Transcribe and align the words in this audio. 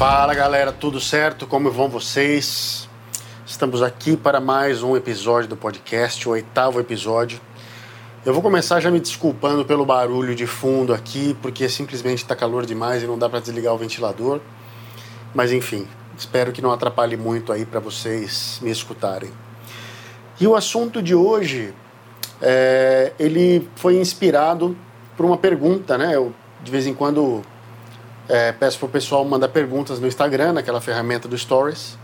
Fala 0.00 0.32
galera, 0.32 0.72
tudo 0.72 0.98
certo? 0.98 1.46
Como 1.46 1.70
vão 1.70 1.86
vocês? 1.86 2.88
Estamos 3.44 3.82
aqui 3.82 4.16
para 4.16 4.40
mais 4.40 4.82
um 4.82 4.96
episódio 4.96 5.50
do 5.50 5.58
podcast, 5.58 6.26
o 6.26 6.32
oitavo 6.32 6.80
episódio. 6.80 7.38
Eu 8.24 8.32
vou 8.32 8.42
começar 8.42 8.80
já 8.80 8.90
me 8.90 8.98
desculpando 8.98 9.62
pelo 9.62 9.84
barulho 9.84 10.34
de 10.34 10.46
fundo 10.46 10.94
aqui, 10.94 11.36
porque 11.42 11.68
simplesmente 11.68 12.22
está 12.22 12.34
calor 12.34 12.64
demais 12.64 13.02
e 13.02 13.06
não 13.06 13.18
dá 13.18 13.28
para 13.28 13.40
desligar 13.40 13.74
o 13.74 13.76
ventilador. 13.76 14.40
Mas 15.34 15.52
enfim, 15.52 15.86
espero 16.16 16.50
que 16.50 16.62
não 16.62 16.72
atrapalhe 16.72 17.18
muito 17.18 17.52
aí 17.52 17.66
para 17.66 17.78
vocês 17.78 18.58
me 18.62 18.70
escutarem. 18.70 19.30
E 20.40 20.46
o 20.46 20.56
assunto 20.56 21.02
de 21.02 21.14
hoje, 21.14 21.74
é, 22.40 23.12
ele 23.18 23.68
foi 23.76 23.98
inspirado 23.98 24.74
por 25.14 25.26
uma 25.26 25.36
pergunta, 25.36 25.98
né? 25.98 26.16
Eu 26.16 26.32
de 26.64 26.70
vez 26.70 26.86
em 26.86 26.94
quando 26.94 27.42
é, 28.30 28.52
peço 28.52 28.78
para 28.78 28.86
o 28.86 28.88
pessoal 28.88 29.24
mandar 29.24 29.48
perguntas 29.48 29.98
no 29.98 30.06
Instagram, 30.06 30.52
naquela 30.52 30.80
ferramenta 30.80 31.26
do 31.26 31.36
Stories. 31.36 31.98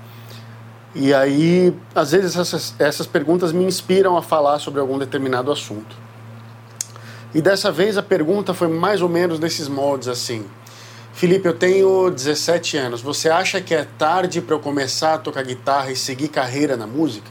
E 0.93 1.15
aí, 1.15 1.73
às 1.95 2.11
vezes, 2.11 2.37
essas, 2.37 2.75
essas 2.81 3.07
perguntas 3.07 3.53
me 3.53 3.65
inspiram 3.65 4.17
a 4.17 4.23
falar 4.23 4.59
sobre 4.59 4.81
algum 4.81 4.99
determinado 4.99 5.53
assunto. 5.53 5.97
E 7.33 7.41
dessa 7.41 7.71
vez 7.71 7.97
a 7.97 8.03
pergunta 8.03 8.53
foi 8.53 8.67
mais 8.67 9.03
ou 9.03 9.09
menos 9.09 9.39
nesses 9.39 9.69
moldes 9.69 10.09
assim. 10.09 10.45
Felipe, 11.13 11.47
eu 11.47 11.55
tenho 11.55 12.11
17 12.11 12.77
anos. 12.77 13.01
Você 13.03 13.29
acha 13.29 13.61
que 13.61 13.73
é 13.73 13.87
tarde 13.97 14.41
para 14.41 14.57
eu 14.57 14.61
começar 14.61 15.15
a 15.15 15.19
tocar 15.19 15.45
guitarra 15.45 15.93
e 15.93 15.97
seguir 15.97 16.27
carreira 16.27 16.77
na 16.77 16.89
música? 16.89 17.31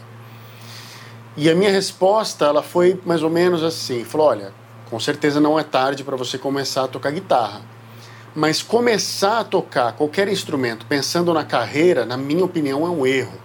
E 1.36 1.50
a 1.50 1.55
minha 1.55 1.70
resposta, 1.70 2.45
ela 2.45 2.64
foi 2.64 2.98
mais 3.05 3.22
ou 3.22 3.30
menos 3.30 3.62
assim. 3.62 4.05
Falou, 4.05 4.27
olha, 4.27 4.53
com 4.89 5.00
certeza 5.02 5.41
não 5.41 5.59
é 5.59 5.64
tarde 5.64 6.02
para 6.02 6.16
você 6.16 6.38
começar 6.38 6.86
a 6.86 6.88
tocar 6.88 7.12
guitarra 7.12 7.74
mas 8.35 8.62
começar 8.62 9.39
a 9.39 9.44
tocar 9.45 9.94
qualquer 9.94 10.27
instrumento 10.27 10.86
pensando 10.86 11.33
na 11.33 11.45
carreira, 11.45 12.05
na 12.05 12.17
minha 12.17 12.44
opinião, 12.44 12.86
é 12.86 12.89
um 12.89 13.08
erro. 13.08 13.39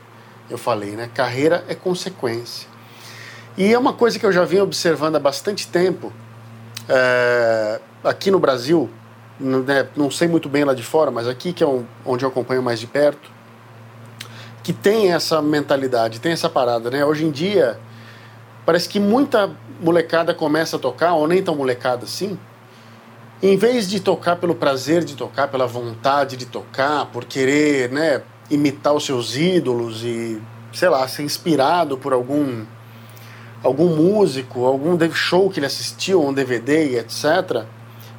Eu 0.51 0.59
falei, 0.59 0.91
né? 0.91 1.09
Carreira 1.15 1.65
é 1.69 1.77
consequência. 1.77 2.69
E 3.57 3.73
é 3.73 3.79
uma 3.79 3.93
coisa 3.93 4.19
que 4.19 4.27
eu 4.27 4.33
já 4.33 4.45
venho 4.45 4.65
observando 4.65 5.15
há 5.15 5.21
bastante 5.21 5.69
tempo. 5.69 6.13
É, 6.89 7.81
aqui 8.03 8.33
no 8.33 8.41
Brasil, 8.41 8.91
né, 9.39 9.89
não 9.97 10.11
sei 10.11 10.27
muito 10.27 10.49
bem 10.49 10.65
lá 10.65 10.75
de 10.75 10.83
fora, 10.83 11.11
mas 11.13 11.29
aqui 11.29 11.53
que 11.53 11.63
é 11.63 11.67
onde 12.05 12.25
eu 12.25 12.29
acompanho 12.29 12.63
mais 12.63 12.81
de 12.81 12.89
perto, 12.89 13.31
que 14.63 14.73
tem 14.73 15.13
essa 15.13 15.41
mentalidade, 15.41 16.21
tem 16.21 16.33
essa 16.33 16.49
parada, 16.49 16.91
né? 16.91 17.05
Hoje 17.05 17.25
em 17.25 17.31
dia, 17.31 17.79
parece 18.67 18.89
que 18.89 18.99
muita 18.99 19.51
molecada 19.81 20.35
começa 20.35 20.77
a 20.77 20.79
tocar, 20.79 21.15
ou 21.15 21.29
nem 21.29 21.43
tão 21.43 21.55
molecada 21.55 22.05
assim, 22.05 22.39
em 23.43 23.57
vez 23.57 23.89
de 23.89 24.01
tocar 24.01 24.37
pelo 24.37 24.55
prazer 24.55 25.05
de 25.05 25.17
tocar, 25.17 25.49
pela 25.49 25.67
vontade 25.67 26.37
de 26.37 26.47
tocar, 26.47 27.07
por 27.07 27.25
querer, 27.25 27.91
né, 27.91 28.23
imitar 28.51 28.93
os 28.93 29.07
seus 29.07 29.37
ídolos 29.37 30.05
e, 30.05 30.41
sei 30.73 30.89
lá, 30.89 31.07
ser 31.09 31.23
inspirado 31.23 31.97
por 31.97 32.13
algum 32.13 32.65
algum 33.63 33.95
músico, 33.95 34.65
algum 34.65 34.99
show 35.13 35.51
que 35.51 35.59
ele 35.59 35.67
assistiu, 35.67 36.25
um 36.25 36.33
DVD, 36.33 36.99
etc. 36.99 37.65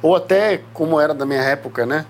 Ou 0.00 0.14
até, 0.14 0.62
como 0.72 1.00
era 1.00 1.12
da 1.12 1.26
minha 1.26 1.40
época, 1.40 1.84
né? 1.84 2.06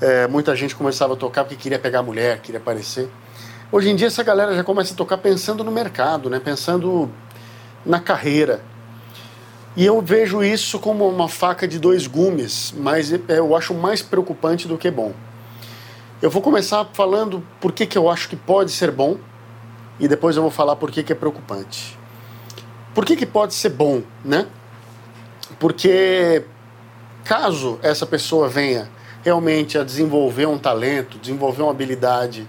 É, 0.00 0.26
muita 0.26 0.56
gente 0.56 0.74
começava 0.74 1.12
a 1.12 1.16
tocar 1.16 1.44
porque 1.44 1.56
queria 1.56 1.78
pegar 1.78 2.02
mulher, 2.02 2.40
queria 2.40 2.58
aparecer. 2.60 3.08
Hoje 3.70 3.90
em 3.90 3.96
dia 3.96 4.06
essa 4.06 4.22
galera 4.22 4.54
já 4.54 4.64
começa 4.64 4.94
a 4.94 4.96
tocar 4.96 5.18
pensando 5.18 5.62
no 5.62 5.70
mercado, 5.70 6.30
né? 6.30 6.40
Pensando 6.40 7.10
na 7.84 8.00
carreira, 8.00 8.62
e 9.76 9.84
eu 9.84 10.00
vejo 10.00 10.42
isso 10.44 10.78
como 10.78 11.08
uma 11.08 11.28
faca 11.28 11.66
de 11.66 11.78
dois 11.78 12.06
gumes, 12.06 12.72
mas 12.76 13.12
eu 13.28 13.56
acho 13.56 13.74
mais 13.74 14.02
preocupante 14.02 14.68
do 14.68 14.78
que 14.78 14.90
bom. 14.90 15.12
Eu 16.22 16.30
vou 16.30 16.40
começar 16.40 16.88
falando 16.92 17.42
por 17.60 17.72
que, 17.72 17.84
que 17.84 17.98
eu 17.98 18.08
acho 18.08 18.28
que 18.28 18.36
pode 18.36 18.70
ser 18.70 18.90
bom 18.90 19.16
e 19.98 20.06
depois 20.06 20.36
eu 20.36 20.42
vou 20.42 20.50
falar 20.50 20.76
por 20.76 20.90
que, 20.90 21.02
que 21.02 21.12
é 21.12 21.16
preocupante. 21.16 21.98
Por 22.94 23.04
que, 23.04 23.16
que 23.16 23.26
pode 23.26 23.52
ser 23.54 23.70
bom, 23.70 24.02
né? 24.24 24.46
Porque 25.58 26.44
caso 27.24 27.78
essa 27.82 28.06
pessoa 28.06 28.48
venha 28.48 28.88
realmente 29.24 29.76
a 29.76 29.82
desenvolver 29.82 30.46
um 30.46 30.58
talento, 30.58 31.18
desenvolver 31.18 31.62
uma 31.62 31.72
habilidade 31.72 32.48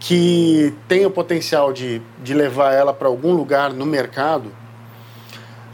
que 0.00 0.74
tem 0.88 1.06
o 1.06 1.10
potencial 1.10 1.72
de, 1.72 2.02
de 2.22 2.34
levar 2.34 2.72
ela 2.72 2.92
para 2.92 3.06
algum 3.06 3.32
lugar 3.32 3.72
no 3.72 3.86
mercado, 3.86 4.50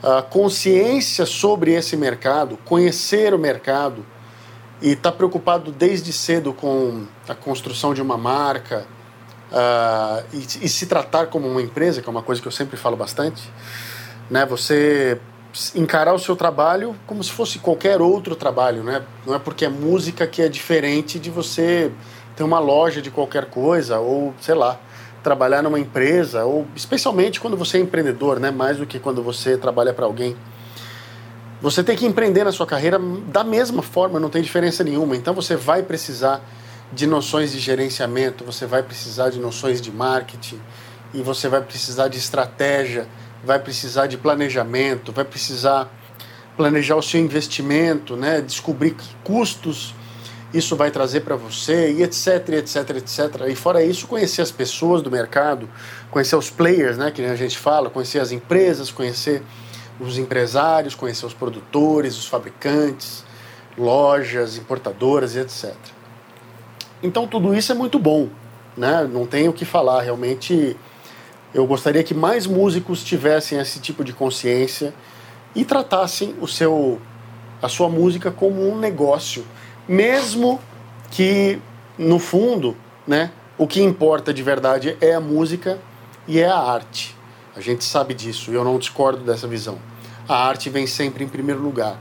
a 0.02 0.22
consciência 0.22 1.26
sobre 1.26 1.72
esse 1.72 1.96
mercado, 1.96 2.56
conhecer 2.64 3.34
o 3.34 3.38
mercado 3.38 4.04
e 4.80 4.92
estar 4.92 5.10
tá 5.10 5.16
preocupado 5.16 5.70
desde 5.70 6.12
cedo 6.12 6.52
com 6.52 7.04
a 7.28 7.34
construção 7.34 7.92
de 7.92 8.00
uma 8.00 8.16
marca 8.16 8.86
uh, 9.52 10.24
e, 10.32 10.64
e, 10.64 10.68
se 10.68 10.86
tratar 10.86 11.26
como 11.26 11.46
uma 11.46 11.60
empresa, 11.60 12.00
que 12.00 12.08
é 12.08 12.10
uma 12.10 12.22
coisa 12.22 12.40
que 12.40 12.48
eu 12.48 12.52
sempre 12.52 12.76
falo 12.76 12.96
bastante, 12.96 13.50
né? 14.30 14.46
Você 14.46 15.20
encarar 15.74 16.14
o 16.14 16.18
seu 16.18 16.36
trabalho 16.36 16.96
como 17.06 17.22
se 17.24 17.32
fosse 17.32 17.58
qualquer 17.58 18.00
outro 18.00 18.34
trabalho, 18.36 18.82
né? 18.82 19.02
Não 19.26 19.34
é 19.34 19.38
porque 19.38 19.64
é 19.64 19.68
música 19.68 20.26
que 20.26 20.40
é 20.40 20.48
diferente 20.48 21.18
de 21.18 21.28
você 21.28 21.92
ter 22.36 22.44
uma 22.44 22.58
loja 22.58 23.02
de 23.02 23.10
qualquer 23.10 23.46
coisa 23.46 23.98
ou 23.98 24.32
sei 24.40 24.54
lá 24.54 24.78
trabalhar 25.22 25.62
numa 25.62 25.78
empresa, 25.78 26.44
ou 26.44 26.66
especialmente 26.74 27.40
quando 27.40 27.56
você 27.56 27.76
é 27.78 27.80
empreendedor, 27.80 28.40
né, 28.40 28.50
mais 28.50 28.78
do 28.78 28.86
que 28.86 28.98
quando 28.98 29.22
você 29.22 29.56
trabalha 29.56 29.92
para 29.92 30.06
alguém. 30.06 30.36
Você 31.60 31.84
tem 31.84 31.94
que 31.96 32.06
empreender 32.06 32.44
na 32.44 32.52
sua 32.52 32.66
carreira 32.66 32.98
da 33.26 33.44
mesma 33.44 33.82
forma, 33.82 34.18
não 34.18 34.30
tem 34.30 34.40
diferença 34.40 34.82
nenhuma. 34.82 35.14
Então 35.14 35.34
você 35.34 35.56
vai 35.56 35.82
precisar 35.82 36.40
de 36.92 37.06
noções 37.06 37.52
de 37.52 37.58
gerenciamento, 37.58 38.44
você 38.44 38.66
vai 38.66 38.82
precisar 38.82 39.30
de 39.30 39.38
noções 39.38 39.80
de 39.80 39.92
marketing, 39.92 40.60
e 41.12 41.22
você 41.22 41.48
vai 41.48 41.60
precisar 41.60 42.08
de 42.08 42.18
estratégia, 42.18 43.06
vai 43.44 43.58
precisar 43.58 44.06
de 44.06 44.16
planejamento, 44.16 45.12
vai 45.12 45.24
precisar 45.24 45.88
planejar 46.56 46.96
o 46.96 47.02
seu 47.02 47.20
investimento, 47.20 48.16
né, 48.16 48.40
descobrir 48.40 48.92
que 48.92 49.08
custos 49.22 49.94
isso 50.52 50.74
vai 50.74 50.90
trazer 50.90 51.20
para 51.20 51.36
você, 51.36 51.92
e 51.92 52.02
etc, 52.02 52.48
etc, 52.50 52.90
etc. 52.96 53.48
E 53.48 53.54
fora 53.54 53.84
isso, 53.84 54.06
conhecer 54.06 54.42
as 54.42 54.50
pessoas 54.50 55.02
do 55.02 55.10
mercado, 55.10 55.68
conhecer 56.10 56.36
os 56.36 56.50
players, 56.50 56.98
né, 56.98 57.10
que 57.10 57.24
a 57.24 57.36
gente 57.36 57.56
fala, 57.56 57.88
conhecer 57.88 58.18
as 58.18 58.32
empresas, 58.32 58.90
conhecer 58.90 59.42
os 60.00 60.18
empresários, 60.18 60.94
conhecer 60.94 61.26
os 61.26 61.34
produtores, 61.34 62.16
os 62.16 62.26
fabricantes, 62.26 63.24
lojas, 63.76 64.56
importadoras 64.56 65.34
e 65.34 65.40
etc. 65.40 65.74
Então 67.02 67.26
tudo 67.26 67.54
isso 67.54 67.70
é 67.70 67.74
muito 67.74 67.98
bom, 67.98 68.28
né? 68.76 69.08
Não 69.10 69.26
tenho 69.26 69.50
o 69.50 69.54
que 69.54 69.64
falar, 69.64 70.02
realmente 70.02 70.76
eu 71.52 71.66
gostaria 71.66 72.02
que 72.02 72.14
mais 72.14 72.46
músicos 72.46 73.02
tivessem 73.02 73.58
esse 73.58 73.80
tipo 73.80 74.04
de 74.04 74.12
consciência 74.12 74.94
e 75.54 75.64
tratassem 75.64 76.34
o 76.40 76.46
seu 76.46 77.00
a 77.62 77.68
sua 77.68 77.90
música 77.90 78.30
como 78.30 78.66
um 78.66 78.78
negócio 78.78 79.44
mesmo 79.88 80.60
que 81.10 81.60
no 81.98 82.18
fundo, 82.18 82.76
né, 83.06 83.30
o 83.58 83.66
que 83.66 83.82
importa 83.82 84.32
de 84.32 84.42
verdade 84.42 84.96
é 85.00 85.14
a 85.14 85.20
música 85.20 85.78
e 86.26 86.40
é 86.40 86.46
a 86.46 86.56
arte. 86.56 87.16
A 87.54 87.60
gente 87.60 87.84
sabe 87.84 88.14
disso 88.14 88.50
eu 88.52 88.64
não 88.64 88.78
discordo 88.78 89.22
dessa 89.22 89.46
visão. 89.46 89.78
A 90.28 90.46
arte 90.46 90.70
vem 90.70 90.86
sempre 90.86 91.24
em 91.24 91.28
primeiro 91.28 91.60
lugar. 91.60 91.98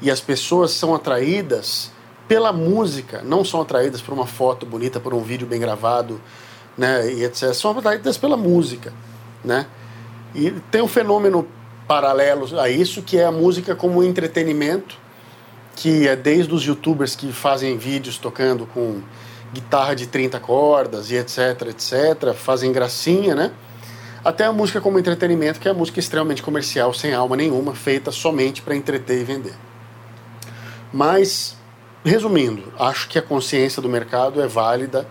E 0.00 0.10
as 0.10 0.20
pessoas 0.20 0.72
são 0.72 0.94
atraídas 0.94 1.92
pela 2.26 2.52
música, 2.52 3.22
não 3.22 3.44
são 3.44 3.60
atraídas 3.60 4.00
por 4.00 4.12
uma 4.12 4.26
foto 4.26 4.66
bonita, 4.66 4.98
por 4.98 5.14
um 5.14 5.20
vídeo 5.20 5.46
bem 5.46 5.60
gravado, 5.60 6.20
né, 6.76 7.12
e 7.12 7.24
etc. 7.24 7.54
São 7.54 7.70
atraídas 7.78 8.18
pela 8.18 8.36
música, 8.36 8.92
né? 9.44 9.66
E 10.34 10.50
tem 10.70 10.82
um 10.82 10.88
fenômeno 10.88 11.46
paralelo 11.86 12.60
a 12.60 12.68
isso 12.68 13.00
que 13.02 13.16
é 13.16 13.24
a 13.24 13.30
música 13.30 13.74
como 13.76 14.02
entretenimento 14.02 14.98
que 15.76 16.08
é 16.08 16.16
desde 16.16 16.52
os 16.54 16.64
youtubers 16.64 17.14
que 17.14 17.30
fazem 17.30 17.76
vídeos 17.76 18.16
tocando 18.16 18.66
com 18.66 19.02
guitarra 19.52 19.94
de 19.94 20.06
30 20.06 20.40
cordas 20.40 21.10
e 21.10 21.16
etc, 21.16 21.68
etc, 21.68 22.34
fazem 22.34 22.72
gracinha, 22.72 23.34
né? 23.34 23.52
Até 24.24 24.44
a 24.44 24.52
música 24.52 24.80
como 24.80 24.98
entretenimento, 24.98 25.60
que 25.60 25.68
é 25.68 25.70
a 25.70 25.74
música 25.74 26.00
extremamente 26.00 26.42
comercial, 26.42 26.92
sem 26.92 27.14
alma 27.14 27.36
nenhuma, 27.36 27.74
feita 27.74 28.10
somente 28.10 28.60
para 28.62 28.74
entreter 28.74 29.20
e 29.20 29.24
vender. 29.24 29.54
Mas, 30.92 31.56
resumindo, 32.04 32.72
acho 32.78 33.08
que 33.08 33.18
a 33.18 33.22
consciência 33.22 33.80
do 33.80 33.88
mercado 33.88 34.42
é 34.42 34.48
válida 34.48 35.06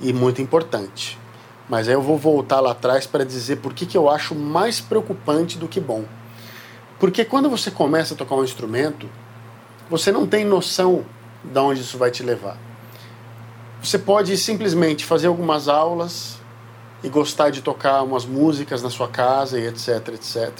e 0.00 0.12
muito 0.12 0.40
importante. 0.40 1.18
Mas 1.68 1.88
aí 1.88 1.94
eu 1.94 2.02
vou 2.02 2.18
voltar 2.18 2.60
lá 2.60 2.72
atrás 2.72 3.06
para 3.06 3.24
dizer 3.24 3.56
por 3.56 3.72
que, 3.72 3.86
que 3.86 3.96
eu 3.96 4.08
acho 4.08 4.34
mais 4.34 4.80
preocupante 4.80 5.58
do 5.58 5.66
que 5.66 5.80
bom. 5.80 6.04
Porque 7.00 7.24
quando 7.24 7.50
você 7.50 7.70
começa 7.70 8.14
a 8.14 8.16
tocar 8.16 8.36
um 8.36 8.44
instrumento, 8.44 9.08
você 9.88 10.10
não 10.10 10.26
tem 10.26 10.44
noção 10.44 11.04
de 11.42 11.58
onde 11.58 11.80
isso 11.80 11.98
vai 11.98 12.10
te 12.10 12.22
levar. 12.22 12.56
Você 13.82 13.98
pode 13.98 14.36
simplesmente 14.38 15.04
fazer 15.04 15.26
algumas 15.26 15.68
aulas 15.68 16.38
e 17.02 17.08
gostar 17.08 17.50
de 17.50 17.60
tocar 17.60 18.02
umas 18.02 18.24
músicas 18.24 18.82
na 18.82 18.88
sua 18.88 19.08
casa 19.08 19.58
e 19.60 19.66
etc, 19.66 20.08
etc, 20.14 20.50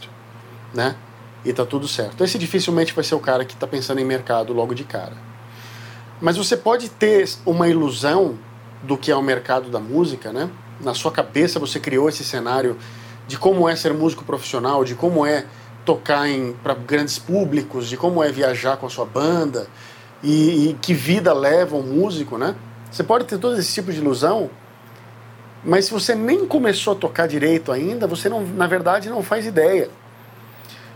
né? 0.75 0.95
E 1.43 1.53
tá 1.53 1.65
tudo 1.65 1.89
certo. 1.89 2.23
Esse 2.23 2.39
dificilmente 2.39 2.93
vai 2.93 3.03
ser 3.03 3.15
o 3.15 3.21
cara 3.21 3.45
que 3.45 3.55
está 3.55 3.67
pensando 3.67 3.99
em 3.99 4.05
mercado 4.05 4.53
logo 4.53 4.75
de 4.75 4.85
cara. 4.85 5.15
Mas 6.21 6.37
você 6.37 6.57
pode 6.57 6.91
ter 6.91 7.29
uma 7.47 7.69
ilusão 7.69 8.39
do 8.83 8.97
que 8.97 9.11
é 9.11 9.17
o 9.17 9.23
mercado 9.23 9.71
da 9.71 9.81
música, 9.81 10.33
né? 10.33 10.51
Na 10.81 10.93
sua 10.93 11.11
cabeça 11.11 11.59
você 11.59 11.81
criou 11.81 12.09
esse 12.09 12.25
cenário 12.25 12.77
de 13.27 13.39
como 13.39 13.69
é 13.69 13.75
ser 13.75 13.95
músico 13.95 14.25
profissional, 14.25 14.85
de 14.85 14.95
como 14.95 15.25
é 15.25 15.47
tocar 15.85 16.27
para 16.63 16.75
grandes 16.75 17.19
públicos, 17.19 17.89
de 17.89 17.97
como 17.97 18.23
é 18.23 18.31
viajar 18.31 18.77
com 18.77 18.87
a 18.87 18.91
sua 18.91 19.05
banda 19.05 19.67
e, 20.23 20.71
e 20.71 20.75
que 20.75 20.95
vida 20.95 21.33
leva 21.33 21.77
um 21.77 21.83
músico, 21.83 22.39
né? 22.39 22.55
Você 22.91 23.03
pode 23.03 23.25
ter 23.25 23.39
todo 23.39 23.59
esse 23.59 23.73
tipo 23.75 23.93
de 23.93 23.99
ilusão, 23.99 24.51
mas 25.65 25.87
se 25.87 25.93
você 25.93 26.15
nem 26.15 26.47
começou 26.47 26.93
a 26.93 26.97
tocar 26.97 27.27
direito 27.27 27.73
ainda, 27.73 28.07
você 28.07 28.29
não, 28.29 28.45
na 28.45 28.67
verdade 28.67 29.09
não 29.09 29.23
faz 29.23 29.47
ideia. 29.47 29.91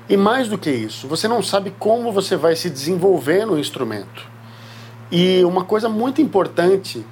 E 0.08 0.17
mais 0.17 0.49
do 0.49 0.56
que 0.56 0.70
isso, 0.70 1.06
você 1.06 1.29
não 1.29 1.43
sabe 1.43 1.75
como 1.79 2.12
você 2.12 2.37
vai 2.37 2.56
se 2.56 2.70
desenvolver 2.70 3.44
no 3.44 3.58
instrumento. 3.58 4.26
E 5.11 5.44
uma 5.44 5.64
coisa 5.64 5.88
muito 5.88 6.23
importante, 6.23 7.05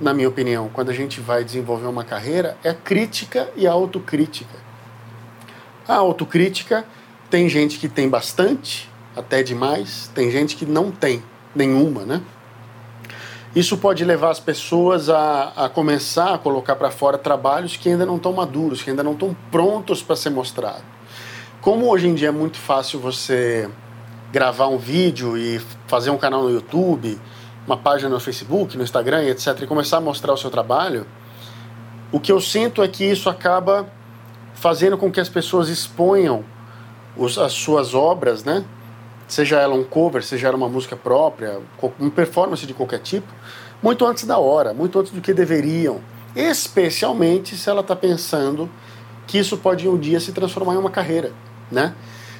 na 0.00 0.12
minha 0.12 0.28
opinião, 0.28 0.68
quando 0.72 0.90
a 0.90 0.94
gente 0.94 1.20
vai 1.20 1.44
desenvolver 1.44 1.86
uma 1.86 2.02
carreira, 2.02 2.56
é 2.64 2.70
a 2.70 2.74
crítica 2.74 3.48
e 3.56 3.66
a 3.66 3.72
autocrítica. 3.72 4.58
A 5.86 5.94
autocrítica 5.96 6.84
tem 7.32 7.48
gente 7.48 7.78
que 7.78 7.88
tem 7.88 8.10
bastante, 8.10 8.90
até 9.16 9.42
demais, 9.42 10.10
tem 10.14 10.30
gente 10.30 10.54
que 10.54 10.66
não 10.66 10.90
tem 10.90 11.22
nenhuma, 11.54 12.02
né? 12.02 12.20
Isso 13.56 13.78
pode 13.78 14.04
levar 14.04 14.28
as 14.28 14.38
pessoas 14.38 15.08
a, 15.08 15.50
a 15.56 15.68
começar 15.70 16.34
a 16.34 16.38
colocar 16.38 16.76
para 16.76 16.90
fora 16.90 17.16
trabalhos 17.16 17.74
que 17.74 17.88
ainda 17.88 18.04
não 18.04 18.16
estão 18.16 18.34
maduros, 18.34 18.82
que 18.82 18.90
ainda 18.90 19.02
não 19.02 19.12
estão 19.12 19.34
prontos 19.50 20.02
para 20.02 20.14
ser 20.14 20.28
mostrados. 20.28 20.84
Como 21.62 21.88
hoje 21.90 22.06
em 22.06 22.14
dia 22.14 22.28
é 22.28 22.30
muito 22.30 22.58
fácil 22.58 23.00
você 23.00 23.66
gravar 24.30 24.68
um 24.68 24.76
vídeo 24.76 25.34
e 25.38 25.58
fazer 25.86 26.10
um 26.10 26.18
canal 26.18 26.42
no 26.42 26.50
YouTube, 26.50 27.18
uma 27.66 27.78
página 27.78 28.10
no 28.10 28.20
Facebook, 28.20 28.76
no 28.76 28.82
Instagram, 28.82 29.24
etc., 29.24 29.58
e 29.62 29.66
começar 29.66 29.96
a 29.96 30.00
mostrar 30.02 30.34
o 30.34 30.36
seu 30.36 30.50
trabalho, 30.50 31.06
o 32.12 32.20
que 32.20 32.30
eu 32.30 32.42
sinto 32.42 32.82
é 32.82 32.88
que 32.88 33.04
isso 33.04 33.30
acaba 33.30 33.88
fazendo 34.52 34.98
com 34.98 35.10
que 35.10 35.18
as 35.18 35.30
pessoas 35.30 35.70
exponham 35.70 36.44
as 37.18 37.52
suas 37.52 37.94
obras, 37.94 38.44
né? 38.44 38.64
Seja 39.28 39.60
ela 39.60 39.74
um 39.74 39.84
cover, 39.84 40.22
seja 40.22 40.48
ela 40.48 40.56
uma 40.56 40.68
música 40.68 40.96
própria, 40.96 41.60
uma 41.98 42.10
performance 42.10 42.66
de 42.66 42.74
qualquer 42.74 42.98
tipo, 42.98 43.32
muito 43.82 44.04
antes 44.04 44.24
da 44.24 44.38
hora, 44.38 44.74
muito 44.74 44.98
antes 44.98 45.12
do 45.12 45.20
que 45.20 45.32
deveriam. 45.32 46.00
Especialmente 46.34 47.56
se 47.56 47.68
ela 47.68 47.80
está 47.80 47.96
pensando 47.96 48.68
que 49.26 49.38
isso 49.38 49.56
pode 49.56 49.88
um 49.88 49.98
dia 49.98 50.20
se 50.20 50.32
transformar 50.32 50.74
em 50.74 50.78
uma 50.78 50.90
carreira, 50.90 51.32
né? 51.70 51.94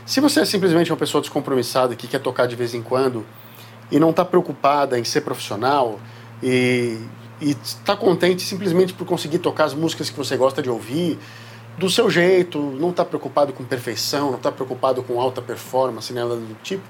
Se 0.04 0.20
você 0.20 0.40
é 0.40 0.44
simplesmente 0.44 0.90
uma 0.90 0.96
pessoa 0.96 1.20
descompromissada 1.20 1.94
que 1.94 2.08
quer 2.08 2.18
tocar 2.18 2.46
de 2.46 2.56
vez 2.56 2.74
em 2.74 2.82
quando 2.82 3.24
e 3.90 4.00
não 4.00 4.10
está 4.10 4.24
preocupada 4.24 4.98
em 4.98 5.04
ser 5.04 5.20
profissional 5.20 6.00
e 6.42 6.98
está 7.40 7.96
contente 7.96 8.42
simplesmente 8.42 8.92
por 8.92 9.06
conseguir 9.06 9.38
tocar 9.38 9.64
as 9.64 9.74
músicas 9.74 10.10
que 10.10 10.16
você 10.16 10.36
gosta 10.36 10.60
de 10.60 10.68
ouvir, 10.68 11.18
do 11.78 11.88
seu 11.88 12.10
jeito, 12.10 12.58
não 12.58 12.90
está 12.90 13.04
preocupado 13.04 13.52
com 13.52 13.64
perfeição, 13.64 14.30
não 14.30 14.36
está 14.36 14.52
preocupado 14.52 15.02
com 15.02 15.20
alta 15.20 15.40
performance, 15.40 16.12
nada 16.12 16.36
do 16.36 16.56
tipo, 16.62 16.82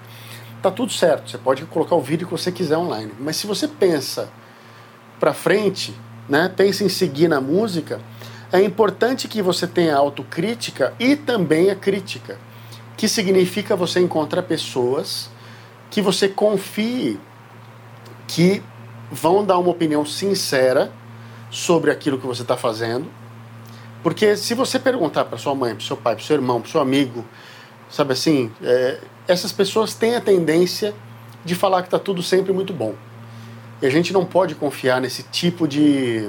tá 0.60 0.70
tudo 0.70 0.92
certo. 0.92 1.30
Você 1.30 1.38
pode 1.38 1.64
colocar 1.66 1.94
o 1.94 2.00
vídeo 2.00 2.26
que 2.26 2.32
você 2.32 2.50
quiser 2.50 2.76
online. 2.76 3.12
Mas 3.18 3.36
se 3.36 3.46
você 3.46 3.68
pensa 3.68 4.30
para 5.20 5.32
frente, 5.32 5.94
né, 6.28 6.52
pensa 6.54 6.84
em 6.84 6.88
seguir 6.88 7.28
na 7.28 7.40
música, 7.40 8.00
é 8.52 8.62
importante 8.62 9.28
que 9.28 9.40
você 9.40 9.66
tenha 9.66 9.96
autocrítica 9.96 10.92
e 10.98 11.16
também 11.16 11.70
a 11.70 11.76
crítica, 11.76 12.38
que 12.96 13.08
significa 13.08 13.74
você 13.76 14.00
encontrar 14.00 14.42
pessoas 14.42 15.30
que 15.90 16.02
você 16.02 16.28
confie 16.28 17.18
que 18.26 18.62
vão 19.10 19.44
dar 19.44 19.58
uma 19.58 19.70
opinião 19.70 20.04
sincera 20.04 20.92
sobre 21.50 21.90
aquilo 21.90 22.18
que 22.18 22.26
você 22.26 22.42
está 22.42 22.56
fazendo 22.56 23.21
porque 24.02 24.36
se 24.36 24.54
você 24.54 24.78
perguntar 24.78 25.24
para 25.26 25.38
sua 25.38 25.54
mãe, 25.54 25.74
para 25.74 25.84
seu 25.84 25.96
pai, 25.96 26.16
para 26.16 26.24
seu 26.24 26.36
irmão, 26.36 26.60
para 26.60 26.70
seu 26.70 26.80
amigo, 26.80 27.24
sabe 27.88 28.12
assim, 28.12 28.50
é, 28.62 28.98
essas 29.28 29.52
pessoas 29.52 29.94
têm 29.94 30.16
a 30.16 30.20
tendência 30.20 30.92
de 31.44 31.54
falar 31.54 31.82
que 31.82 31.88
está 31.88 31.98
tudo 31.98 32.22
sempre 32.22 32.52
muito 32.52 32.72
bom. 32.72 32.94
E 33.80 33.86
a 33.86 33.90
gente 33.90 34.12
não 34.12 34.24
pode 34.24 34.54
confiar 34.54 35.00
nesse 35.00 35.22
tipo 35.24 35.68
de, 35.68 36.28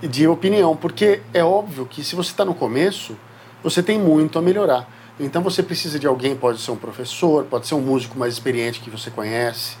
de 0.00 0.28
opinião, 0.28 0.76
porque 0.76 1.20
é 1.34 1.42
óbvio 1.42 1.86
que 1.86 2.04
se 2.04 2.14
você 2.14 2.30
está 2.30 2.44
no 2.44 2.54
começo, 2.54 3.16
você 3.62 3.82
tem 3.82 3.98
muito 3.98 4.38
a 4.38 4.42
melhorar. 4.42 4.88
Então 5.18 5.42
você 5.42 5.62
precisa 5.62 5.98
de 5.98 6.06
alguém, 6.06 6.36
pode 6.36 6.60
ser 6.60 6.70
um 6.70 6.76
professor, 6.76 7.44
pode 7.44 7.66
ser 7.66 7.74
um 7.74 7.80
músico 7.80 8.18
mais 8.18 8.34
experiente 8.34 8.80
que 8.80 8.90
você 8.90 9.10
conhece, 9.10 9.76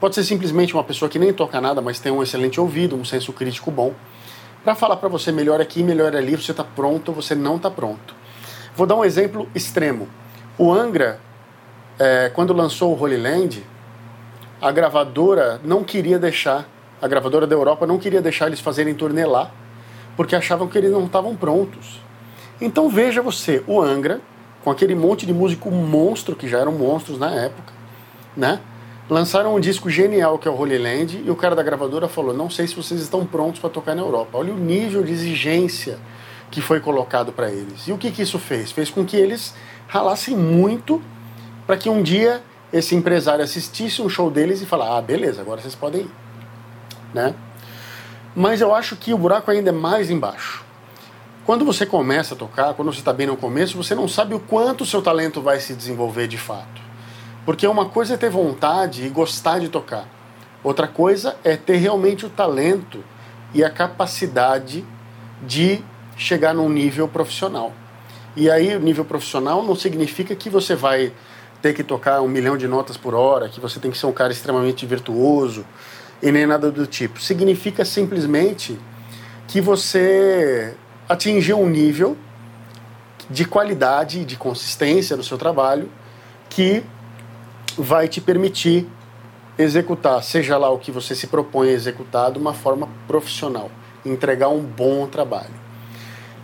pode 0.00 0.14
ser 0.14 0.24
simplesmente 0.24 0.74
uma 0.74 0.82
pessoa 0.82 1.08
que 1.08 1.18
nem 1.18 1.32
toca 1.32 1.60
nada, 1.60 1.80
mas 1.80 2.00
tem 2.00 2.10
um 2.10 2.22
excelente 2.22 2.60
ouvido, 2.60 2.96
um 2.96 3.04
senso 3.04 3.32
crítico 3.32 3.70
bom 3.70 3.94
para 4.64 4.74
falar 4.74 4.96
para 4.96 5.08
você 5.08 5.32
melhor 5.32 5.60
aqui, 5.60 5.82
melhor 5.82 6.14
ali, 6.14 6.36
você 6.36 6.50
está 6.50 6.64
pronto, 6.64 7.12
você 7.12 7.34
não 7.34 7.56
está 7.56 7.70
pronto. 7.70 8.14
Vou 8.76 8.86
dar 8.86 8.96
um 8.96 9.04
exemplo 9.04 9.48
extremo. 9.54 10.08
O 10.58 10.72
Angra, 10.72 11.18
é, 11.98 12.30
quando 12.34 12.52
lançou 12.52 12.94
o 12.94 13.00
Holy 13.00 13.16
Land, 13.16 13.64
a 14.60 14.70
gravadora 14.70 15.60
não 15.64 15.82
queria 15.82 16.18
deixar, 16.18 16.68
a 17.00 17.08
gravadora 17.08 17.46
da 17.46 17.54
Europa 17.54 17.86
não 17.86 17.98
queria 17.98 18.20
deixar 18.20 18.46
eles 18.46 18.60
fazerem 18.60 18.94
turnê 18.94 19.24
lá, 19.24 19.50
porque 20.16 20.36
achavam 20.36 20.68
que 20.68 20.76
eles 20.76 20.90
não 20.90 21.06
estavam 21.06 21.34
prontos. 21.34 22.00
Então 22.60 22.90
veja 22.90 23.22
você, 23.22 23.64
o 23.66 23.80
Angra, 23.80 24.20
com 24.62 24.70
aquele 24.70 24.94
monte 24.94 25.24
de 25.24 25.32
músico 25.32 25.70
monstro, 25.70 26.36
que 26.36 26.46
já 26.46 26.58
eram 26.58 26.72
monstros 26.72 27.18
na 27.18 27.30
época, 27.30 27.72
né? 28.36 28.60
Lançaram 29.10 29.56
um 29.56 29.60
disco 29.60 29.90
genial 29.90 30.38
que 30.38 30.46
é 30.46 30.50
o 30.50 30.56
Holy 30.56 30.78
Land 30.78 31.22
e 31.26 31.30
o 31.30 31.36
cara 31.36 31.56
da 31.56 31.62
gravadora 31.62 32.08
falou: 32.08 32.32
Não 32.32 32.48
sei 32.48 32.66
se 32.68 32.76
vocês 32.76 33.00
estão 33.00 33.26
prontos 33.26 33.60
para 33.60 33.68
tocar 33.68 33.94
na 33.94 34.02
Europa. 34.02 34.38
Olha 34.38 34.54
o 34.54 34.56
nível 34.56 35.02
de 35.02 35.12
exigência 35.12 35.98
que 36.50 36.60
foi 36.62 36.80
colocado 36.80 37.32
para 37.32 37.50
eles. 37.50 37.88
E 37.88 37.92
o 37.92 37.98
que, 37.98 38.10
que 38.10 38.22
isso 38.22 38.38
fez? 38.38 38.70
Fez 38.70 38.88
com 38.88 39.04
que 39.04 39.16
eles 39.16 39.54
ralassem 39.88 40.36
muito 40.36 41.02
para 41.66 41.76
que 41.76 41.88
um 41.90 42.02
dia 42.02 42.42
esse 42.72 42.94
empresário 42.94 43.44
assistisse 43.44 44.00
um 44.00 44.08
show 44.08 44.30
deles 44.30 44.62
e 44.62 44.66
falasse: 44.66 44.92
Ah, 44.92 45.02
beleza, 45.02 45.40
agora 45.40 45.60
vocês 45.60 45.74
podem 45.74 46.02
ir. 46.02 46.10
Né? 47.12 47.34
Mas 48.34 48.60
eu 48.60 48.72
acho 48.72 48.94
que 48.94 49.12
o 49.12 49.18
buraco 49.18 49.50
ainda 49.50 49.70
é 49.70 49.72
mais 49.72 50.08
embaixo. 50.08 50.64
Quando 51.44 51.64
você 51.64 51.84
começa 51.84 52.34
a 52.34 52.36
tocar, 52.36 52.74
quando 52.74 52.92
você 52.92 53.00
está 53.00 53.12
bem 53.12 53.26
no 53.26 53.36
começo, 53.36 53.76
você 53.76 53.92
não 53.92 54.06
sabe 54.06 54.36
o 54.36 54.38
quanto 54.38 54.82
o 54.82 54.86
seu 54.86 55.02
talento 55.02 55.40
vai 55.40 55.58
se 55.58 55.74
desenvolver 55.74 56.28
de 56.28 56.38
fato. 56.38 56.79
Porque 57.44 57.66
uma 57.66 57.86
coisa 57.86 58.14
é 58.14 58.16
ter 58.16 58.30
vontade 58.30 59.04
e 59.04 59.08
gostar 59.08 59.58
de 59.58 59.68
tocar. 59.68 60.06
Outra 60.62 60.86
coisa 60.86 61.36
é 61.42 61.56
ter 61.56 61.76
realmente 61.76 62.26
o 62.26 62.30
talento 62.30 63.02
e 63.54 63.64
a 63.64 63.70
capacidade 63.70 64.84
de 65.42 65.82
chegar 66.16 66.54
num 66.54 66.68
nível 66.68 67.08
profissional. 67.08 67.72
E 68.36 68.50
aí, 68.50 68.76
o 68.76 68.80
nível 68.80 69.04
profissional 69.04 69.62
não 69.62 69.74
significa 69.74 70.36
que 70.36 70.48
você 70.48 70.74
vai 70.74 71.12
ter 71.60 71.74
que 71.74 71.82
tocar 71.82 72.20
um 72.20 72.28
milhão 72.28 72.56
de 72.56 72.68
notas 72.68 72.96
por 72.96 73.14
hora, 73.14 73.48
que 73.48 73.60
você 73.60 73.80
tem 73.80 73.90
que 73.90 73.98
ser 73.98 74.06
um 74.06 74.12
cara 74.12 74.32
extremamente 74.32 74.86
virtuoso 74.86 75.64
e 76.22 76.30
nem 76.30 76.46
nada 76.46 76.70
do 76.70 76.86
tipo. 76.86 77.20
Significa 77.20 77.84
simplesmente 77.84 78.78
que 79.48 79.60
você 79.60 80.74
atingiu 81.08 81.58
um 81.58 81.68
nível 81.68 82.16
de 83.28 83.44
qualidade 83.44 84.20
e 84.20 84.24
de 84.24 84.36
consistência 84.36 85.16
no 85.16 85.24
seu 85.24 85.36
trabalho 85.36 85.90
que 86.48 86.84
vai 87.82 88.08
te 88.08 88.20
permitir 88.20 88.86
executar, 89.58 90.22
seja 90.22 90.56
lá 90.56 90.70
o 90.70 90.78
que 90.78 90.90
você 90.90 91.14
se 91.14 91.26
propõe 91.26 91.68
a 91.68 91.72
executar, 91.72 92.32
de 92.32 92.38
uma 92.38 92.54
forma 92.54 92.88
profissional, 93.06 93.70
entregar 94.04 94.48
um 94.48 94.60
bom 94.60 95.06
trabalho. 95.06 95.60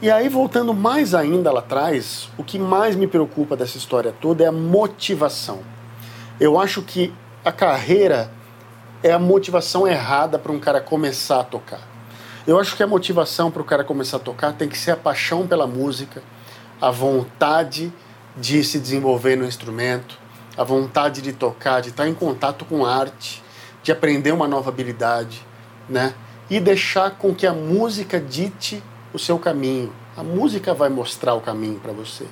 E 0.02 0.10
aí, 0.10 0.28
voltando 0.28 0.74
mais 0.74 1.14
ainda 1.14 1.50
lá 1.50 1.60
atrás, 1.60 2.28
o 2.36 2.44
que 2.44 2.58
mais 2.58 2.94
me 2.94 3.06
preocupa 3.06 3.56
dessa 3.56 3.78
história 3.78 4.14
toda 4.20 4.44
é 4.44 4.46
a 4.46 4.52
motivação. 4.52 5.60
Eu 6.38 6.60
acho 6.60 6.82
que 6.82 7.12
a 7.42 7.50
carreira 7.50 8.30
é 9.02 9.10
a 9.10 9.18
motivação 9.18 9.88
errada 9.88 10.38
para 10.38 10.52
um 10.52 10.58
cara 10.58 10.80
começar 10.80 11.40
a 11.40 11.44
tocar. 11.44 11.80
Eu 12.46 12.60
acho 12.60 12.76
que 12.76 12.82
a 12.82 12.86
motivação 12.86 13.50
para 13.50 13.62
o 13.62 13.64
cara 13.64 13.84
começar 13.84 14.18
a 14.18 14.20
tocar 14.20 14.52
tem 14.52 14.68
que 14.68 14.76
ser 14.76 14.90
a 14.90 14.96
paixão 14.96 15.46
pela 15.46 15.66
música, 15.66 16.22
a 16.80 16.90
vontade 16.90 17.90
de 18.36 18.62
se 18.62 18.78
desenvolver 18.78 19.34
no 19.36 19.46
instrumento, 19.46 20.18
a 20.56 20.64
vontade 20.64 21.20
de 21.20 21.32
tocar, 21.32 21.80
de 21.80 21.90
estar 21.90 22.08
em 22.08 22.14
contato 22.14 22.64
com 22.64 22.84
arte, 22.84 23.42
de 23.82 23.92
aprender 23.92 24.32
uma 24.32 24.48
nova 24.48 24.70
habilidade, 24.70 25.46
né? 25.88 26.14
E 26.48 26.58
deixar 26.58 27.10
com 27.12 27.34
que 27.34 27.46
a 27.46 27.52
música 27.52 28.20
dite 28.20 28.82
o 29.12 29.18
seu 29.18 29.38
caminho. 29.38 29.92
A 30.16 30.22
música 30.22 30.72
vai 30.72 30.88
mostrar 30.88 31.34
o 31.34 31.40
caminho 31.40 31.78
para 31.78 31.92
você. 31.92 32.26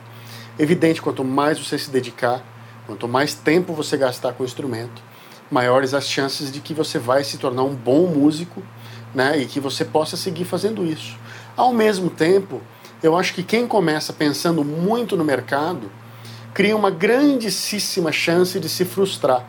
Evidente, 0.58 1.02
quanto 1.02 1.24
mais 1.24 1.58
você 1.58 1.78
se 1.78 1.90
dedicar, 1.90 2.42
quanto 2.86 3.06
mais 3.08 3.34
tempo 3.34 3.72
você 3.72 3.96
gastar 3.96 4.32
com 4.32 4.42
o 4.42 4.46
instrumento, 4.46 5.02
maiores 5.50 5.94
as 5.94 6.08
chances 6.08 6.50
de 6.50 6.60
que 6.60 6.72
você 6.72 6.98
vai 6.98 7.24
se 7.24 7.38
tornar 7.38 7.64
um 7.64 7.74
bom 7.74 8.06
músico, 8.06 8.62
né? 9.14 9.38
E 9.38 9.46
que 9.46 9.60
você 9.60 9.84
possa 9.84 10.16
seguir 10.16 10.44
fazendo 10.44 10.84
isso. 10.86 11.16
Ao 11.56 11.72
mesmo 11.72 12.10
tempo, 12.10 12.60
eu 13.02 13.16
acho 13.16 13.34
que 13.34 13.42
quem 13.42 13.66
começa 13.66 14.12
pensando 14.12 14.64
muito 14.64 15.16
no 15.16 15.24
mercado, 15.24 15.90
cria 16.54 16.76
uma 16.76 16.90
grandíssima 16.90 18.12
chance 18.12 18.61
de 18.61 18.68
se 18.68 18.84
frustrar. 18.84 19.44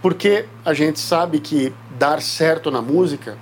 Porque 0.00 0.46
a 0.64 0.72
gente 0.72 1.00
sabe 1.00 1.40
que 1.40 1.74
dar 1.98 2.22
certo 2.22 2.70
na 2.70 2.80
música, 2.80 3.36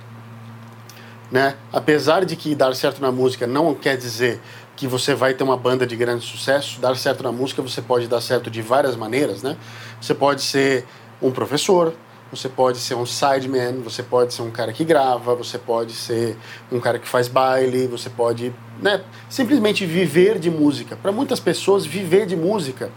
né? 1.31 1.55
Apesar 1.71 2.25
de 2.25 2.35
que 2.35 2.55
dar 2.55 2.75
certo 2.75 2.99
na 2.99 3.11
música 3.11 3.47
não 3.47 3.73
quer 3.75 3.95
dizer 3.95 4.41
que 4.75 4.87
você 4.87 5.13
vai 5.13 5.33
ter 5.33 5.43
uma 5.43 5.55
banda 5.55 5.85
de 5.85 5.95
grande 5.95 6.25
sucesso, 6.25 6.81
dar 6.81 6.97
certo 6.97 7.23
na 7.23 7.31
música 7.31 7.61
você 7.61 7.81
pode 7.81 8.07
dar 8.07 8.19
certo 8.21 8.49
de 8.49 8.61
várias 8.61 8.95
maneiras, 8.95 9.43
né? 9.43 9.55
Você 10.01 10.15
pode 10.15 10.41
ser 10.41 10.85
um 11.21 11.31
professor, 11.31 11.93
você 12.31 12.47
pode 12.47 12.77
ser 12.77 12.95
um 12.95 13.05
sideman, 13.05 13.81
você 13.83 14.03
pode 14.03 14.33
ser 14.33 14.41
um 14.41 14.51
cara 14.51 14.71
que 14.71 14.83
grava, 14.83 15.33
você 15.33 15.57
pode 15.57 15.93
ser 15.93 16.37
um 16.71 16.79
cara 16.79 16.99
que 16.99 17.07
faz 17.07 17.27
baile, 17.27 17.87
você 17.87 18.09
pode 18.09 18.53
né, 18.81 19.01
simplesmente 19.29 19.85
viver 19.85 20.37
de 20.37 20.49
música. 20.49 20.95
Para 20.95 21.11
muitas 21.11 21.39
pessoas, 21.39 21.85
viver 21.85 22.25
de 22.25 22.35
música, 22.35 22.91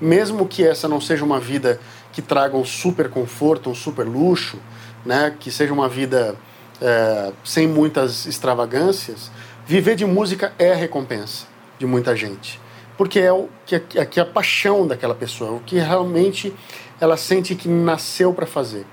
mesmo 0.00 0.46
que 0.46 0.64
essa 0.64 0.88
não 0.88 1.00
seja 1.00 1.24
uma 1.24 1.40
vida 1.40 1.80
que 2.12 2.22
traga 2.22 2.56
um 2.56 2.64
super 2.64 3.08
conforto, 3.10 3.68
um 3.68 3.74
super 3.74 4.04
luxo, 4.04 4.58
né, 5.04 5.34
que 5.38 5.50
seja 5.50 5.72
uma 5.72 5.88
vida 5.88 6.36
é, 6.80 7.32
sem 7.44 7.66
muitas 7.66 8.26
extravagâncias, 8.26 9.30
viver 9.66 9.96
de 9.96 10.04
música 10.04 10.52
é 10.58 10.72
a 10.72 10.76
recompensa 10.76 11.46
de 11.78 11.86
muita 11.86 12.14
gente. 12.14 12.60
Porque 12.96 13.20
é 13.20 13.32
o 13.32 13.48
que, 13.64 13.76
é, 13.76 14.04
que 14.04 14.18
é 14.18 14.22
a 14.22 14.26
paixão 14.26 14.86
daquela 14.86 15.14
pessoa, 15.14 15.52
o 15.52 15.60
que 15.60 15.78
realmente 15.78 16.52
ela 17.00 17.16
sente 17.16 17.54
que 17.54 17.68
nasceu 17.68 18.32
para 18.32 18.46
fazer. 18.46 18.86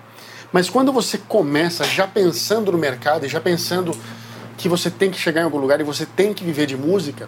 Mas 0.51 0.69
quando 0.69 0.91
você 0.91 1.17
começa 1.17 1.83
já 1.83 2.07
pensando 2.07 2.71
no 2.71 2.77
mercado 2.77 3.25
e 3.25 3.29
já 3.29 3.41
pensando 3.41 3.95
que 4.57 4.69
você 4.69 4.89
tem 4.89 5.11
que 5.11 5.19
chegar 5.19 5.41
em 5.41 5.43
algum 5.43 5.57
lugar 5.57 5.81
e 5.81 5.83
você 5.83 6.05
tem 6.05 6.33
que 6.33 6.43
viver 6.43 6.65
de 6.65 6.77
música, 6.77 7.27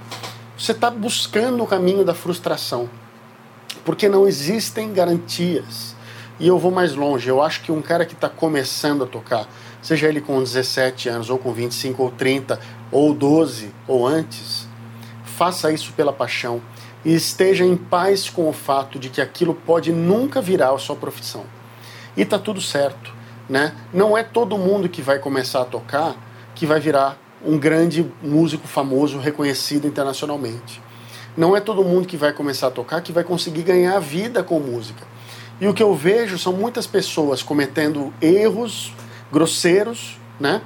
você 0.57 0.71
está 0.71 0.89
buscando 0.89 1.61
o 1.63 1.67
caminho 1.67 2.05
da 2.05 2.13
frustração. 2.13 2.89
Porque 3.83 4.07
não 4.07 4.27
existem 4.27 4.93
garantias. 4.93 5.95
E 6.39 6.47
eu 6.47 6.57
vou 6.57 6.71
mais 6.71 6.93
longe. 6.93 7.27
Eu 7.27 7.41
acho 7.41 7.61
que 7.61 7.71
um 7.71 7.81
cara 7.81 8.05
que 8.05 8.13
está 8.13 8.29
começando 8.29 9.03
a 9.03 9.07
tocar, 9.07 9.47
seja 9.81 10.07
ele 10.07 10.21
com 10.21 10.41
17 10.41 11.09
anos, 11.09 11.29
ou 11.29 11.37
com 11.37 11.51
25, 11.51 12.01
ou 12.01 12.11
30, 12.11 12.59
ou 12.91 13.13
12, 13.13 13.71
ou 13.87 14.07
antes, 14.07 14.67
faça 15.25 15.71
isso 15.71 15.91
pela 15.93 16.13
paixão 16.13 16.61
e 17.05 17.13
esteja 17.13 17.63
em 17.63 17.75
paz 17.75 18.29
com 18.29 18.49
o 18.49 18.53
fato 18.53 18.99
de 18.99 19.09
que 19.09 19.21
aquilo 19.21 19.53
pode 19.53 19.91
nunca 19.91 20.41
virar 20.41 20.71
a 20.71 20.77
sua 20.77 20.95
profissão. 20.95 21.45
E 22.15 22.25
tá 22.25 22.39
tudo 22.39 22.59
certo, 22.59 23.13
né? 23.47 23.73
Não 23.93 24.17
é 24.17 24.23
todo 24.23 24.57
mundo 24.57 24.89
que 24.89 25.01
vai 25.01 25.19
começar 25.19 25.61
a 25.61 25.65
tocar 25.65 26.15
que 26.55 26.65
vai 26.65 26.79
virar 26.79 27.17
um 27.45 27.57
grande 27.57 28.03
músico 28.21 28.67
famoso 28.67 29.19
reconhecido 29.19 29.85
internacionalmente. 29.85 30.81
Não 31.37 31.55
é 31.55 31.59
todo 31.59 31.83
mundo 31.83 32.07
que 32.07 32.17
vai 32.17 32.33
começar 32.33 32.67
a 32.67 32.71
tocar 32.71 33.01
que 33.01 33.11
vai 33.11 33.23
conseguir 33.23 33.61
ganhar 33.61 33.99
vida 33.99 34.41
com 34.41 34.59
música. 34.59 35.05
E 35.61 35.67
o 35.67 35.73
que 35.73 35.83
eu 35.83 35.93
vejo 35.93 36.37
são 36.39 36.51
muitas 36.51 36.87
pessoas 36.87 37.43
cometendo 37.43 38.11
erros 38.19 38.91
grosseiros, 39.31 40.19
né? 40.39 40.61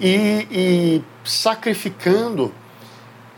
E, 0.00 0.46
e 0.50 1.04
sacrificando 1.24 2.52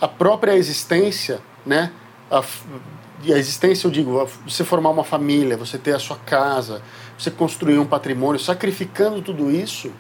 a 0.01 0.09
própria 0.09 0.57
existência, 0.57 1.41
né? 1.65 1.93
A, 2.31 2.41
a 2.41 3.39
existência, 3.39 3.87
eu 3.87 3.91
digo, 3.91 4.29
você 4.47 4.65
formar 4.65 4.91
uma 4.91 5.05
família, 5.05 5.57
você 5.57 5.77
ter 5.77 5.95
a 5.95 5.99
sua 5.99 6.17
casa, 6.17 6.83
você 7.19 7.31
construir 7.31 7.79
um 7.79 7.87
patrimônio, 7.87 8.41
sacrificando 8.41 9.21
tudo 9.21 9.51
isso 9.51 9.91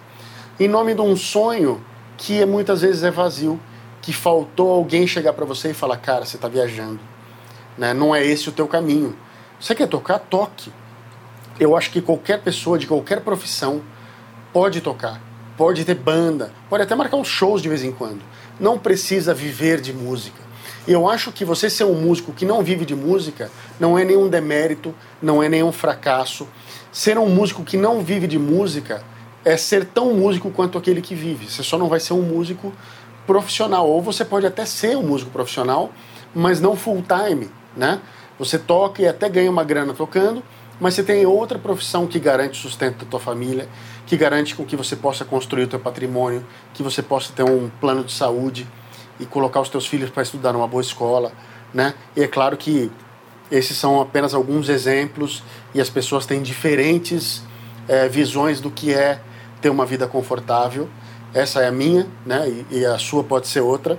em 0.60 0.68
nome 0.68 0.94
de 0.94 1.00
um 1.00 1.16
sonho 1.16 1.82
que 2.18 2.44
muitas 2.44 2.82
vezes 2.82 3.02
é 3.02 3.10
vazio, 3.10 3.58
que 4.02 4.12
faltou 4.12 4.70
alguém 4.70 5.06
chegar 5.06 5.32
para 5.32 5.46
você 5.46 5.70
e 5.70 5.74
falar, 5.74 5.96
cara, 5.96 6.26
você 6.26 6.36
está 6.36 6.48
viajando, 6.48 7.00
né? 7.78 7.94
não 7.94 8.14
é 8.14 8.22
esse 8.22 8.50
o 8.50 8.52
teu 8.52 8.68
caminho. 8.68 9.16
Você 9.58 9.74
quer 9.74 9.88
tocar? 9.88 10.18
Toque. 10.18 10.70
Eu 11.58 11.74
acho 11.74 11.90
que 11.90 12.02
qualquer 12.02 12.42
pessoa 12.42 12.78
de 12.78 12.86
qualquer 12.86 13.22
profissão 13.22 13.80
pode 14.52 14.82
tocar, 14.82 15.18
pode 15.56 15.82
ter 15.82 15.94
banda, 15.94 16.52
pode 16.68 16.82
até 16.82 16.94
marcar 16.94 17.16
uns 17.16 17.28
shows 17.28 17.62
de 17.62 17.68
vez 17.70 17.82
em 17.82 17.92
quando. 17.92 18.20
Não 18.58 18.78
precisa 18.78 19.32
viver 19.32 19.80
de 19.80 19.94
música. 19.94 20.49
Eu 20.88 21.08
acho 21.08 21.30
que 21.30 21.44
você 21.44 21.68
ser 21.68 21.84
um 21.84 21.94
músico 21.94 22.32
que 22.32 22.46
não 22.46 22.62
vive 22.62 22.84
de 22.84 22.94
música 22.94 23.50
não 23.78 23.98
é 23.98 24.04
nenhum 24.04 24.28
demérito, 24.28 24.94
não 25.20 25.42
é 25.42 25.48
nenhum 25.48 25.70
fracasso. 25.70 26.48
Ser 26.90 27.18
um 27.18 27.28
músico 27.28 27.62
que 27.62 27.76
não 27.76 28.02
vive 28.02 28.26
de 28.26 28.38
música 28.38 29.02
é 29.44 29.56
ser 29.56 29.84
tão 29.84 30.14
músico 30.14 30.50
quanto 30.50 30.78
aquele 30.78 31.02
que 31.02 31.14
vive. 31.14 31.50
Você 31.50 31.62
só 31.62 31.76
não 31.76 31.88
vai 31.88 32.00
ser 32.00 32.14
um 32.14 32.22
músico 32.22 32.72
profissional. 33.26 33.88
Ou 33.88 34.00
você 34.00 34.24
pode 34.24 34.46
até 34.46 34.64
ser 34.64 34.96
um 34.96 35.02
músico 35.02 35.30
profissional, 35.30 35.90
mas 36.34 36.60
não 36.60 36.74
full 36.74 37.02
time, 37.02 37.50
né? 37.76 38.00
Você 38.38 38.58
toca 38.58 39.02
e 39.02 39.06
até 39.06 39.28
ganha 39.28 39.50
uma 39.50 39.62
grana 39.62 39.92
tocando, 39.92 40.42
mas 40.80 40.94
você 40.94 41.02
tem 41.02 41.26
outra 41.26 41.58
profissão 41.58 42.06
que 42.06 42.18
garante 42.18 42.58
o 42.58 42.62
sustento 42.62 43.04
da 43.04 43.10
tua 43.10 43.20
família, 43.20 43.68
que 44.06 44.16
garante 44.16 44.54
com 44.54 44.64
que 44.64 44.76
você 44.76 44.96
possa 44.96 45.26
construir 45.26 45.64
o 45.64 45.68
teu 45.68 45.78
patrimônio, 45.78 46.44
que 46.72 46.82
você 46.82 47.02
possa 47.02 47.32
ter 47.34 47.42
um 47.42 47.70
plano 47.80 48.02
de 48.02 48.12
saúde, 48.12 48.66
e 49.20 49.26
colocar 49.26 49.60
os 49.60 49.68
teus 49.68 49.86
filhos 49.86 50.10
para 50.10 50.22
estudar 50.22 50.52
numa 50.52 50.66
boa 50.66 50.80
escola, 50.80 51.32
né? 51.72 51.94
E 52.16 52.22
é 52.22 52.26
claro 52.26 52.56
que 52.56 52.90
esses 53.50 53.76
são 53.76 54.00
apenas 54.00 54.32
alguns 54.32 54.68
exemplos 54.68 55.42
e 55.74 55.80
as 55.80 55.90
pessoas 55.90 56.24
têm 56.24 56.42
diferentes 56.42 57.42
é, 57.86 58.08
visões 58.08 58.60
do 58.60 58.70
que 58.70 58.94
é 58.94 59.20
ter 59.60 59.68
uma 59.68 59.84
vida 59.84 60.06
confortável. 60.06 60.88
Essa 61.34 61.60
é 61.60 61.68
a 61.68 61.72
minha, 61.72 62.06
né? 62.24 62.48
E, 62.48 62.78
e 62.78 62.86
a 62.86 62.98
sua 62.98 63.22
pode 63.22 63.46
ser 63.46 63.60
outra. 63.60 63.98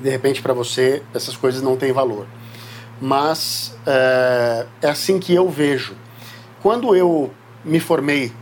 De 0.00 0.10
repente, 0.10 0.42
para 0.42 0.52
você, 0.52 1.02
essas 1.14 1.36
coisas 1.36 1.62
não 1.62 1.76
têm 1.76 1.92
valor. 1.92 2.26
Mas 3.00 3.76
é, 3.86 4.66
é 4.82 4.88
assim 4.88 5.18
que 5.18 5.34
eu 5.34 5.48
vejo. 5.48 5.94
Quando 6.62 6.94
eu 6.94 7.30
me 7.64 7.80
formei, 7.80 8.32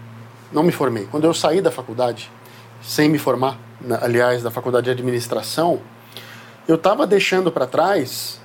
não 0.52 0.62
me 0.62 0.72
formei, 0.72 1.06
quando 1.10 1.24
eu 1.24 1.34
saí 1.34 1.60
da 1.60 1.70
faculdade, 1.70 2.30
sem 2.86 3.08
me 3.08 3.18
formar, 3.18 3.58
aliás, 4.02 4.42
da 4.42 4.50
faculdade 4.50 4.84
de 4.84 4.90
administração, 4.90 5.80
eu 6.68 6.76
estava 6.76 7.06
deixando 7.06 7.50
para 7.50 7.66
trás, 7.66 8.40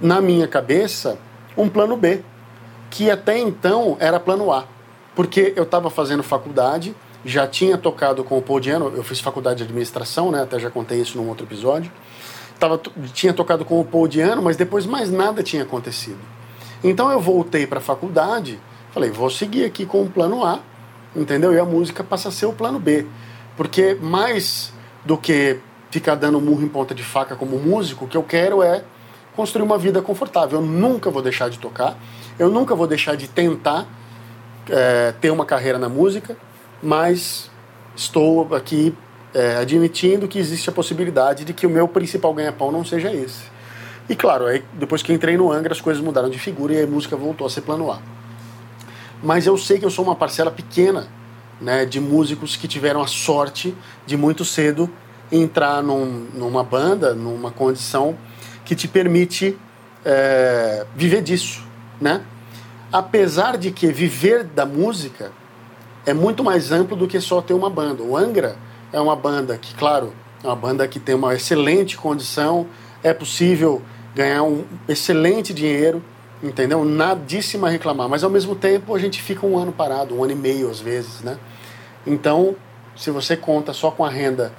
na 0.00 0.20
minha 0.20 0.46
cabeça, 0.46 1.18
um 1.56 1.68
plano 1.68 1.96
B, 1.96 2.22
que 2.90 3.10
até 3.10 3.38
então 3.38 3.96
era 3.98 4.20
plano 4.20 4.52
A, 4.52 4.64
porque 5.14 5.52
eu 5.56 5.62
estava 5.62 5.90
fazendo 5.90 6.22
faculdade, 6.22 6.94
já 7.24 7.46
tinha 7.46 7.78
tocado 7.78 8.22
com 8.22 8.36
o 8.36 8.42
Paul 8.42 8.60
Diano, 8.60 8.92
eu 8.94 9.02
fiz 9.02 9.20
faculdade 9.20 9.58
de 9.58 9.64
administração, 9.64 10.30
né, 10.30 10.42
até 10.42 10.58
já 10.58 10.70
contei 10.70 11.00
isso 11.00 11.16
num 11.16 11.28
outro 11.28 11.46
episódio, 11.46 11.90
tava, 12.58 12.80
tinha 13.12 13.32
tocado 13.32 13.64
com 13.64 13.80
o 13.80 13.84
Paul 13.84 14.06
Diano, 14.06 14.42
mas 14.42 14.56
depois 14.56 14.84
mais 14.84 15.10
nada 15.10 15.42
tinha 15.42 15.62
acontecido. 15.62 16.18
Então 16.82 17.10
eu 17.10 17.18
voltei 17.18 17.66
para 17.66 17.78
a 17.78 17.82
faculdade, 17.82 18.60
falei, 18.92 19.10
vou 19.10 19.30
seguir 19.30 19.64
aqui 19.64 19.86
com 19.86 20.02
o 20.02 20.10
plano 20.10 20.44
A, 20.44 20.60
entendeu? 21.16 21.54
E 21.54 21.58
a 21.58 21.64
música 21.64 22.04
passa 22.04 22.28
a 22.28 22.32
ser 22.32 22.46
o 22.46 22.52
plano 22.52 22.78
B. 22.78 23.06
Porque 23.56 23.96
mais 24.00 24.72
do 25.04 25.16
que 25.16 25.58
ficar 25.90 26.16
dando 26.16 26.40
murro 26.40 26.62
em 26.62 26.68
ponta 26.68 26.94
de 26.94 27.04
faca 27.04 27.36
como 27.36 27.56
músico, 27.58 28.04
o 28.04 28.08
que 28.08 28.16
eu 28.16 28.22
quero 28.22 28.62
é 28.62 28.82
construir 29.36 29.62
uma 29.62 29.78
vida 29.78 30.02
confortável. 30.02 30.60
Eu 30.60 30.66
nunca 30.66 31.10
vou 31.10 31.22
deixar 31.22 31.48
de 31.48 31.58
tocar, 31.58 31.96
eu 32.38 32.50
nunca 32.50 32.74
vou 32.74 32.86
deixar 32.86 33.16
de 33.16 33.28
tentar 33.28 33.86
é, 34.68 35.12
ter 35.20 35.30
uma 35.30 35.44
carreira 35.44 35.78
na 35.78 35.88
música, 35.88 36.36
mas 36.82 37.50
estou 37.94 38.54
aqui 38.54 38.94
é, 39.32 39.56
admitindo 39.56 40.26
que 40.26 40.38
existe 40.38 40.68
a 40.68 40.72
possibilidade 40.72 41.44
de 41.44 41.52
que 41.52 41.66
o 41.66 41.70
meu 41.70 41.86
principal 41.86 42.32
ganha-pão 42.34 42.72
não 42.72 42.84
seja 42.84 43.12
esse. 43.12 43.52
E 44.08 44.14
claro, 44.14 44.46
aí, 44.46 44.62
depois 44.74 45.02
que 45.02 45.12
entrei 45.12 45.36
no 45.36 45.50
Angra, 45.50 45.72
as 45.72 45.80
coisas 45.80 46.02
mudaram 46.02 46.28
de 46.28 46.38
figura 46.38 46.74
e 46.74 46.82
a 46.82 46.86
música 46.86 47.16
voltou 47.16 47.46
a 47.46 47.50
ser 47.50 47.62
plano 47.62 47.90
A. 47.90 48.00
Mas 49.22 49.46
eu 49.46 49.56
sei 49.56 49.78
que 49.78 49.84
eu 49.84 49.90
sou 49.90 50.04
uma 50.04 50.14
parcela 50.14 50.50
pequena 50.50 51.08
né, 51.60 51.84
de 51.84 52.00
músicos 52.00 52.56
que 52.56 52.68
tiveram 52.68 53.02
a 53.02 53.06
sorte 53.06 53.74
de 54.06 54.16
muito 54.16 54.44
cedo 54.44 54.90
entrar 55.30 55.82
num, 55.82 56.26
numa 56.34 56.62
banda, 56.62 57.14
numa 57.14 57.50
condição 57.50 58.16
que 58.64 58.74
te 58.74 58.86
permite 58.86 59.56
é, 60.04 60.86
viver 60.94 61.22
disso, 61.22 61.62
né? 62.00 62.22
Apesar 62.92 63.56
de 63.56 63.70
que 63.70 63.88
viver 63.88 64.44
da 64.44 64.64
música 64.64 65.32
é 66.06 66.12
muito 66.12 66.44
mais 66.44 66.70
amplo 66.70 66.96
do 66.96 67.08
que 67.08 67.20
só 67.20 67.40
ter 67.40 67.54
uma 67.54 67.70
banda. 67.70 68.02
O 68.02 68.16
Angra 68.16 68.56
é 68.92 69.00
uma 69.00 69.16
banda 69.16 69.56
que, 69.56 69.74
claro, 69.74 70.12
é 70.42 70.46
uma 70.46 70.56
banda 70.56 70.86
que 70.86 71.00
tem 71.00 71.14
uma 71.14 71.34
excelente 71.34 71.96
condição, 71.96 72.66
é 73.02 73.12
possível 73.12 73.82
ganhar 74.14 74.42
um 74.42 74.64
excelente 74.86 75.52
dinheiro, 75.52 76.02
entendeu? 76.44 76.84
Nadíssima 76.84 77.68
a 77.68 77.70
reclamar, 77.70 78.08
mas 78.08 78.22
ao 78.22 78.30
mesmo 78.30 78.54
tempo 78.54 78.94
a 78.94 78.98
gente 78.98 79.22
fica 79.22 79.46
um 79.46 79.56
ano 79.58 79.72
parado, 79.72 80.14
um 80.14 80.22
ano 80.22 80.32
e 80.32 80.36
meio 80.36 80.70
às 80.70 80.78
vezes, 80.78 81.22
né? 81.22 81.38
Então, 82.06 82.54
se 82.94 83.10
você 83.10 83.36
conta 83.36 83.72
só 83.72 83.90
com 83.90 84.04
a 84.04 84.10
renda 84.10 84.52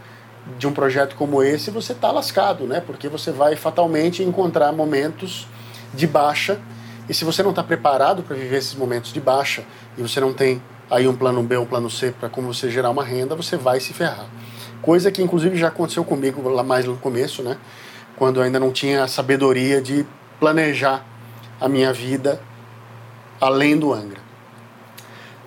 de 0.57 0.67
um 0.67 0.73
projeto 0.73 1.15
como 1.15 1.41
esse, 1.43 1.71
você 1.71 1.93
está 1.93 2.11
lascado, 2.11 2.65
né? 2.65 2.81
Porque 2.85 3.07
você 3.07 3.31
vai 3.31 3.55
fatalmente 3.55 4.23
encontrar 4.23 4.71
momentos 4.71 5.47
de 5.93 6.07
baixa 6.07 6.59
e 7.07 7.13
se 7.13 7.23
você 7.23 7.43
não 7.43 7.51
está 7.51 7.63
preparado 7.63 8.23
para 8.23 8.35
viver 8.35 8.57
esses 8.57 8.73
momentos 8.73 9.13
de 9.13 9.21
baixa 9.21 9.63
e 9.95 10.01
você 10.01 10.19
não 10.19 10.33
tem 10.33 10.61
aí 10.89 11.07
um 11.07 11.15
plano 11.15 11.41
B, 11.43 11.57
um 11.57 11.65
plano 11.65 11.89
C 11.89 12.11
para 12.11 12.29
como 12.29 12.51
você 12.51 12.69
gerar 12.69 12.89
uma 12.89 13.03
renda, 13.03 13.35
você 13.35 13.57
vai 13.57 13.79
se 13.79 13.93
ferrar. 13.93 14.25
Coisa 14.81 15.11
que 15.11 15.21
inclusive 15.21 15.55
já 15.55 15.67
aconteceu 15.67 16.03
comigo 16.03 16.47
lá 16.49 16.63
mais 16.63 16.85
no 16.85 16.97
começo, 16.97 17.43
né? 17.43 17.57
Quando 18.15 18.39
eu 18.39 18.43
ainda 18.43 18.59
não 18.59 18.71
tinha 18.71 19.03
a 19.03 19.07
sabedoria 19.07 19.81
de 19.81 20.05
planejar 20.39 21.05
a 21.65 21.67
minha 21.67 21.91
vida 21.91 22.39
além 23.41 23.75
do 23.75 23.91
Angra. 23.91 24.19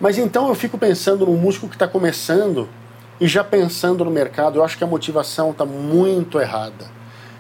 Mas 0.01 0.19
então 0.19 0.49
eu 0.49 0.55
fico 0.57 0.77
pensando 0.77 1.25
no 1.25 1.37
músico 1.37 1.69
que 1.69 1.77
está 1.77 1.87
começando 1.87 2.69
e 3.21 3.29
já 3.29 3.45
pensando 3.45 4.05
no 4.05 4.11
mercado, 4.11 4.59
eu 4.59 4.65
acho 4.65 4.77
que 4.77 4.83
a 4.83 4.87
motivação 4.87 5.53
está 5.53 5.65
muito 5.65 6.41
errada. 6.41 6.87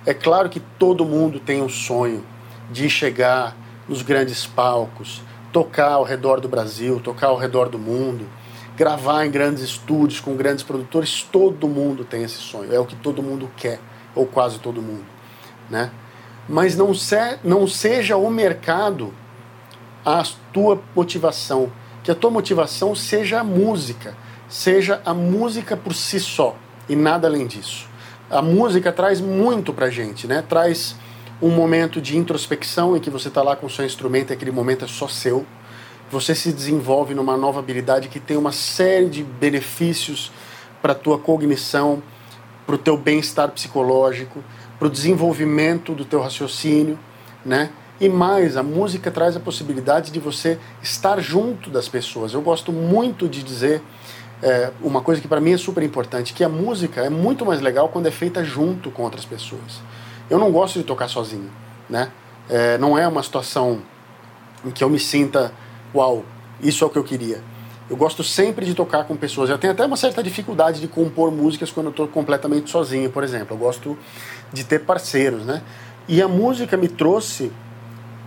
É 0.06 0.14
claro 0.14 0.48
que 0.48 0.60
todo 0.78 1.04
mundo 1.04 1.40
tem 1.40 1.60
um 1.60 1.68
sonho 1.68 2.24
de 2.70 2.88
chegar 2.88 3.56
nos 3.88 4.02
grandes 4.02 4.46
palcos, 4.46 5.22
tocar 5.52 5.94
ao 5.94 6.04
redor 6.04 6.40
do 6.40 6.48
Brasil, 6.48 7.00
tocar 7.00 7.26
ao 7.28 7.36
redor 7.36 7.68
do 7.68 7.80
mundo, 7.80 8.28
gravar 8.76 9.26
em 9.26 9.30
grandes 9.32 9.60
estúdios 9.64 10.20
com 10.20 10.36
grandes 10.36 10.62
produtores. 10.62 11.26
Todo 11.32 11.66
mundo 11.66 12.04
tem 12.04 12.22
esse 12.22 12.38
sonho, 12.38 12.72
é 12.72 12.78
o 12.78 12.86
que 12.86 12.94
todo 12.94 13.24
mundo 13.24 13.50
quer, 13.56 13.80
ou 14.14 14.24
quase 14.24 14.60
todo 14.60 14.80
mundo, 14.80 15.06
né? 15.68 15.90
Mas 16.48 16.76
não, 16.76 16.94
se, 16.94 17.38
não 17.44 17.66
seja 17.66 18.16
o 18.16 18.30
mercado 18.30 19.12
a 20.04 20.22
tua 20.52 20.80
motivação, 20.96 21.70
que 22.02 22.10
a 22.10 22.14
tua 22.14 22.30
motivação 22.30 22.94
seja 22.94 23.40
a 23.40 23.44
música 23.44 24.16
seja 24.48 25.00
a 25.04 25.12
música 25.12 25.76
por 25.76 25.94
si 25.94 26.18
só 26.18 26.56
e 26.88 26.96
nada 26.96 27.28
além 27.28 27.46
disso. 27.46 27.86
A 28.30 28.40
música 28.40 28.92
traz 28.92 29.20
muito 29.20 29.72
pra 29.72 29.90
gente, 29.90 30.26
né? 30.26 30.42
Traz 30.46 30.96
um 31.40 31.50
momento 31.50 32.00
de 32.00 32.16
introspecção 32.16 32.96
em 32.96 33.00
que 33.00 33.10
você 33.10 33.28
está 33.28 33.42
lá 33.42 33.54
com 33.54 33.66
o 33.66 33.70
seu 33.70 33.84
instrumento 33.84 34.32
aquele 34.32 34.50
momento 34.50 34.84
é 34.84 34.88
só 34.88 35.06
seu. 35.06 35.46
Você 36.10 36.34
se 36.34 36.52
desenvolve 36.52 37.14
numa 37.14 37.36
nova 37.36 37.60
habilidade 37.60 38.08
que 38.08 38.18
tem 38.18 38.36
uma 38.36 38.52
série 38.52 39.08
de 39.08 39.22
benefícios 39.22 40.32
para 40.80 40.94
tua 40.94 41.18
cognição, 41.18 42.02
para 42.66 42.74
o 42.74 42.78
teu 42.78 42.96
bem-estar 42.96 43.50
psicológico, 43.50 44.42
para 44.78 44.86
o 44.86 44.90
desenvolvimento 44.90 45.94
do 45.94 46.04
teu 46.04 46.20
raciocínio, 46.20 46.98
né? 47.44 47.70
E 48.00 48.08
mais, 48.08 48.56
a 48.56 48.62
música 48.62 49.10
traz 49.10 49.36
a 49.36 49.40
possibilidade 49.40 50.12
de 50.12 50.20
você 50.20 50.58
estar 50.80 51.20
junto 51.20 51.68
das 51.68 51.88
pessoas. 51.88 52.32
Eu 52.32 52.40
gosto 52.40 52.72
muito 52.72 53.28
de 53.28 53.42
dizer 53.42 53.82
é, 54.40 54.70
uma 54.80 55.00
coisa 55.00 55.20
que 55.20 55.26
para 55.26 55.40
mim 55.40 55.52
é 55.52 55.56
super 55.56 55.82
importante, 55.82 56.32
que 56.32 56.44
a 56.44 56.48
música 56.48 57.00
é 57.00 57.10
muito 57.10 57.44
mais 57.44 57.60
legal 57.60 57.88
quando 57.88 58.06
é 58.06 58.10
feita 58.10 58.44
junto 58.44 58.90
com 58.90 59.02
outras 59.02 59.24
pessoas. 59.24 59.80
Eu 60.30 60.38
não 60.38 60.52
gosto 60.52 60.78
de 60.78 60.84
tocar 60.84 61.08
sozinho, 61.08 61.50
né? 61.90 62.12
É, 62.48 62.78
não 62.78 62.96
é 62.96 63.06
uma 63.08 63.22
situação 63.22 63.82
em 64.64 64.70
que 64.70 64.82
eu 64.84 64.88
me 64.88 64.98
sinta, 64.98 65.52
uau, 65.94 66.24
isso 66.60 66.84
é 66.84 66.86
o 66.86 66.90
que 66.90 66.98
eu 66.98 67.04
queria. 67.04 67.42
Eu 67.90 67.96
gosto 67.96 68.22
sempre 68.22 68.66
de 68.66 68.74
tocar 68.74 69.04
com 69.04 69.16
pessoas. 69.16 69.48
Eu 69.48 69.56
tenho 69.56 69.72
até 69.72 69.84
uma 69.84 69.96
certa 69.96 70.22
dificuldade 70.22 70.80
de 70.80 70.88
compor 70.88 71.30
músicas 71.30 71.70
quando 71.70 71.86
eu 71.86 71.90
estou 71.90 72.06
completamente 72.06 72.70
sozinho, 72.70 73.10
por 73.10 73.24
exemplo. 73.24 73.56
Eu 73.56 73.58
gosto 73.58 73.96
de 74.52 74.62
ter 74.62 74.80
parceiros, 74.80 75.44
né? 75.44 75.62
E 76.06 76.20
a 76.20 76.28
música 76.28 76.76
me 76.76 76.88
trouxe 76.88 77.50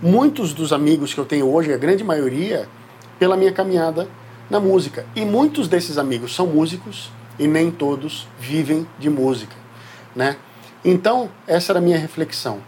muitos 0.01 0.53
dos 0.53 0.73
amigos 0.73 1.13
que 1.13 1.19
eu 1.19 1.25
tenho 1.25 1.47
hoje, 1.47 1.71
a 1.71 1.77
grande 1.77 2.03
maioria, 2.03 2.67
pela 3.19 3.37
minha 3.37 3.51
caminhada 3.51 4.07
na 4.49 4.59
música. 4.59 5.05
E 5.15 5.23
muitos 5.23 5.67
desses 5.67 5.99
amigos 5.99 6.33
são 6.33 6.47
músicos 6.47 7.11
e 7.37 7.47
nem 7.47 7.69
todos 7.69 8.27
vivem 8.39 8.87
de 8.97 9.09
música, 9.09 9.55
né? 10.15 10.37
Então, 10.83 11.29
essa 11.47 11.71
era 11.71 11.79
a 11.79 11.81
minha 11.81 11.97
reflexão, 11.97 12.59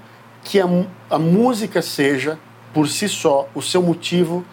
que 0.43 0.59
a, 0.59 0.65
a 1.09 1.17
música 1.17 1.81
seja 1.81 2.37
por 2.71 2.87
si 2.87 3.09
só 3.09 3.49
o 3.55 3.61
seu 3.61 3.81
motivo 3.81 4.45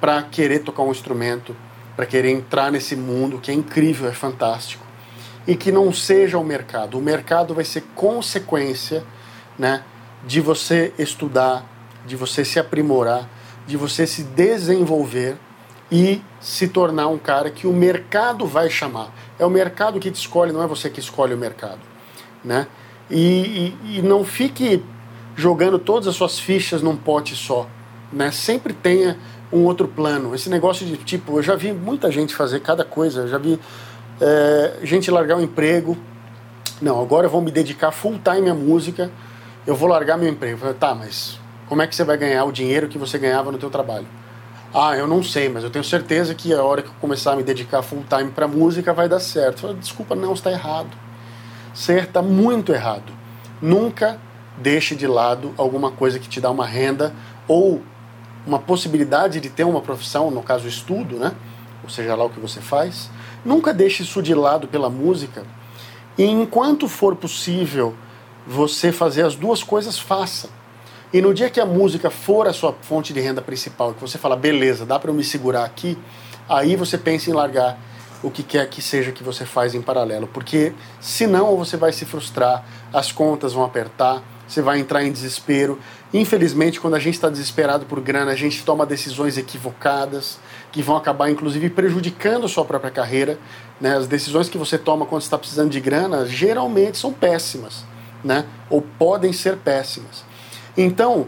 para 0.00 0.22
querer 0.22 0.60
tocar 0.60 0.82
um 0.82 0.90
instrumento, 0.90 1.56
para 1.96 2.04
querer 2.04 2.30
entrar 2.30 2.70
nesse 2.70 2.94
mundo 2.94 3.38
que 3.38 3.50
é 3.50 3.54
incrível, 3.54 4.08
é 4.08 4.12
fantástico, 4.12 4.84
e 5.46 5.56
que 5.56 5.72
não 5.72 5.92
seja 5.92 6.38
o 6.38 6.44
mercado. 6.44 6.98
O 6.98 7.02
mercado 7.02 7.54
vai 7.54 7.64
ser 7.64 7.82
consequência, 7.94 9.02
né, 9.58 9.82
de 10.26 10.40
você 10.40 10.92
estudar, 10.98 11.64
de 12.06 12.14
você 12.14 12.44
se 12.44 12.58
aprimorar, 12.58 13.28
de 13.66 13.76
você 13.76 14.06
se 14.06 14.22
desenvolver 14.22 15.36
e 15.90 16.20
se 16.40 16.68
tornar 16.68 17.08
um 17.08 17.18
cara 17.18 17.50
que 17.50 17.66
o 17.66 17.72
mercado 17.72 18.46
vai 18.46 18.68
chamar. 18.68 19.12
É 19.38 19.46
o 19.46 19.50
mercado 19.50 19.98
que 19.98 20.10
te 20.10 20.16
escolhe, 20.16 20.52
não 20.52 20.62
é 20.62 20.66
você 20.66 20.90
que 20.90 21.00
escolhe 21.00 21.32
o 21.32 21.38
mercado. 21.38 21.80
Né? 22.44 22.66
E, 23.10 23.74
e, 23.84 23.98
e 23.98 24.02
não 24.02 24.24
fique 24.24 24.84
jogando 25.36 25.78
todas 25.78 26.08
as 26.08 26.16
suas 26.16 26.38
fichas 26.38 26.82
num 26.82 26.96
pote 26.96 27.36
só. 27.36 27.68
Né? 28.12 28.30
Sempre 28.30 28.72
tenha 28.72 29.18
um 29.52 29.64
outro 29.64 29.86
plano. 29.86 30.34
Esse 30.34 30.48
negócio 30.48 30.84
de 30.86 30.96
tipo, 30.96 31.38
eu 31.38 31.42
já 31.42 31.54
vi 31.54 31.72
muita 31.72 32.10
gente 32.10 32.34
fazer 32.34 32.60
cada 32.60 32.84
coisa, 32.84 33.22
eu 33.22 33.28
já 33.28 33.38
vi 33.38 33.58
é, 34.20 34.78
gente 34.82 35.10
largar 35.10 35.36
o 35.36 35.40
um 35.40 35.42
emprego. 35.42 35.96
Não, 36.80 37.00
agora 37.00 37.26
eu 37.26 37.30
vou 37.30 37.40
me 37.40 37.50
dedicar 37.50 37.90
full 37.90 38.18
time 38.22 38.50
à 38.50 38.54
música, 38.54 39.10
eu 39.66 39.74
vou 39.74 39.88
largar 39.88 40.18
meu 40.18 40.28
emprego. 40.28 40.58
falei, 40.58 40.74
tá, 40.74 40.94
mas 40.94 41.38
como 41.68 41.82
é 41.82 41.86
que 41.86 41.94
você 41.94 42.04
vai 42.04 42.16
ganhar 42.16 42.44
o 42.44 42.52
dinheiro 42.52 42.88
que 42.88 42.98
você 42.98 43.18
ganhava 43.18 43.50
no 43.50 43.58
teu 43.58 43.70
trabalho? 43.70 44.06
Ah, 44.74 44.96
eu 44.96 45.06
não 45.06 45.22
sei, 45.22 45.48
mas 45.48 45.64
eu 45.64 45.70
tenho 45.70 45.84
certeza 45.84 46.34
que 46.34 46.52
a 46.52 46.62
hora 46.62 46.82
que 46.82 46.88
eu 46.88 46.94
começar 47.00 47.32
a 47.32 47.36
me 47.36 47.42
dedicar 47.42 47.82
full 47.82 48.04
time 48.08 48.30
para 48.30 48.46
música 48.46 48.92
vai 48.92 49.08
dar 49.08 49.20
certo. 49.20 49.62
Falo, 49.62 49.74
Desculpa, 49.74 50.14
não, 50.14 50.34
está 50.34 50.50
errado. 50.50 50.90
Você 51.72 52.00
está 52.00 52.20
muito 52.20 52.72
errado. 52.72 53.12
Nunca 53.60 54.18
deixe 54.56 54.94
de 54.94 55.06
lado 55.06 55.54
alguma 55.56 55.90
coisa 55.90 56.18
que 56.18 56.28
te 56.28 56.40
dá 56.40 56.50
uma 56.50 56.66
renda 56.66 57.14
ou 57.48 57.82
uma 58.46 58.58
possibilidade 58.58 59.40
de 59.40 59.50
ter 59.50 59.64
uma 59.64 59.80
profissão, 59.80 60.30
no 60.30 60.42
caso 60.42 60.68
estudo, 60.68 61.16
né? 61.16 61.32
Ou 61.82 61.90
seja 61.90 62.14
lá 62.14 62.24
o 62.24 62.30
que 62.30 62.40
você 62.40 62.60
faz. 62.60 63.10
Nunca 63.44 63.74
deixe 63.74 64.02
isso 64.02 64.22
de 64.22 64.34
lado 64.34 64.68
pela 64.68 64.88
música. 64.88 65.44
E 66.16 66.24
enquanto 66.24 66.88
for 66.88 67.16
possível 67.16 67.94
você 68.46 68.92
fazer 68.92 69.22
as 69.22 69.34
duas 69.34 69.62
coisas, 69.62 69.98
faça. 69.98 70.48
E 71.12 71.20
no 71.20 71.32
dia 71.32 71.50
que 71.50 71.60
a 71.60 71.66
música 71.66 72.10
for 72.10 72.46
a 72.46 72.52
sua 72.52 72.74
fonte 72.82 73.12
de 73.12 73.20
renda 73.20 73.42
principal, 73.42 73.94
que 73.94 74.00
você 74.00 74.18
fala, 74.18 74.36
beleza, 74.36 74.84
dá 74.84 74.98
para 74.98 75.10
eu 75.10 75.14
me 75.14 75.24
segurar 75.24 75.64
aqui, 75.64 75.98
aí 76.48 76.76
você 76.76 76.96
pensa 76.96 77.30
em 77.30 77.32
largar 77.32 77.78
o 78.22 78.30
que 78.30 78.42
quer 78.42 78.68
que 78.68 78.82
seja 78.82 79.12
que 79.12 79.22
você 79.22 79.44
faz 79.44 79.74
em 79.74 79.82
paralelo, 79.82 80.26
porque 80.26 80.72
senão 81.00 81.56
você 81.56 81.76
vai 81.76 81.92
se 81.92 82.04
frustrar, 82.04 82.64
as 82.92 83.12
contas 83.12 83.52
vão 83.52 83.64
apertar, 83.64 84.22
você 84.46 84.62
vai 84.62 84.78
entrar 84.78 85.04
em 85.04 85.10
desespero. 85.10 85.78
Infelizmente, 86.12 86.80
quando 86.80 86.94
a 86.94 86.98
gente 86.98 87.14
está 87.14 87.28
desesperado 87.28 87.84
por 87.86 88.00
grana, 88.00 88.30
a 88.30 88.36
gente 88.36 88.64
toma 88.64 88.86
decisões 88.86 89.36
equivocadas 89.36 90.38
que 90.70 90.82
vão 90.82 90.96
acabar, 90.96 91.30
inclusive, 91.30 91.68
prejudicando 91.70 92.46
a 92.46 92.48
sua 92.48 92.64
própria 92.64 92.90
carreira. 92.90 93.38
Né? 93.80 93.96
As 93.96 94.06
decisões 94.06 94.48
que 94.48 94.58
você 94.58 94.78
toma 94.78 95.06
quando 95.06 95.22
está 95.22 95.36
precisando 95.36 95.70
de 95.70 95.80
grana 95.80 96.26
geralmente 96.26 96.98
são 96.98 97.12
péssimas, 97.12 97.84
né? 98.22 98.46
ou 98.70 98.80
podem 98.80 99.32
ser 99.32 99.56
péssimas. 99.56 100.24
Então, 100.76 101.26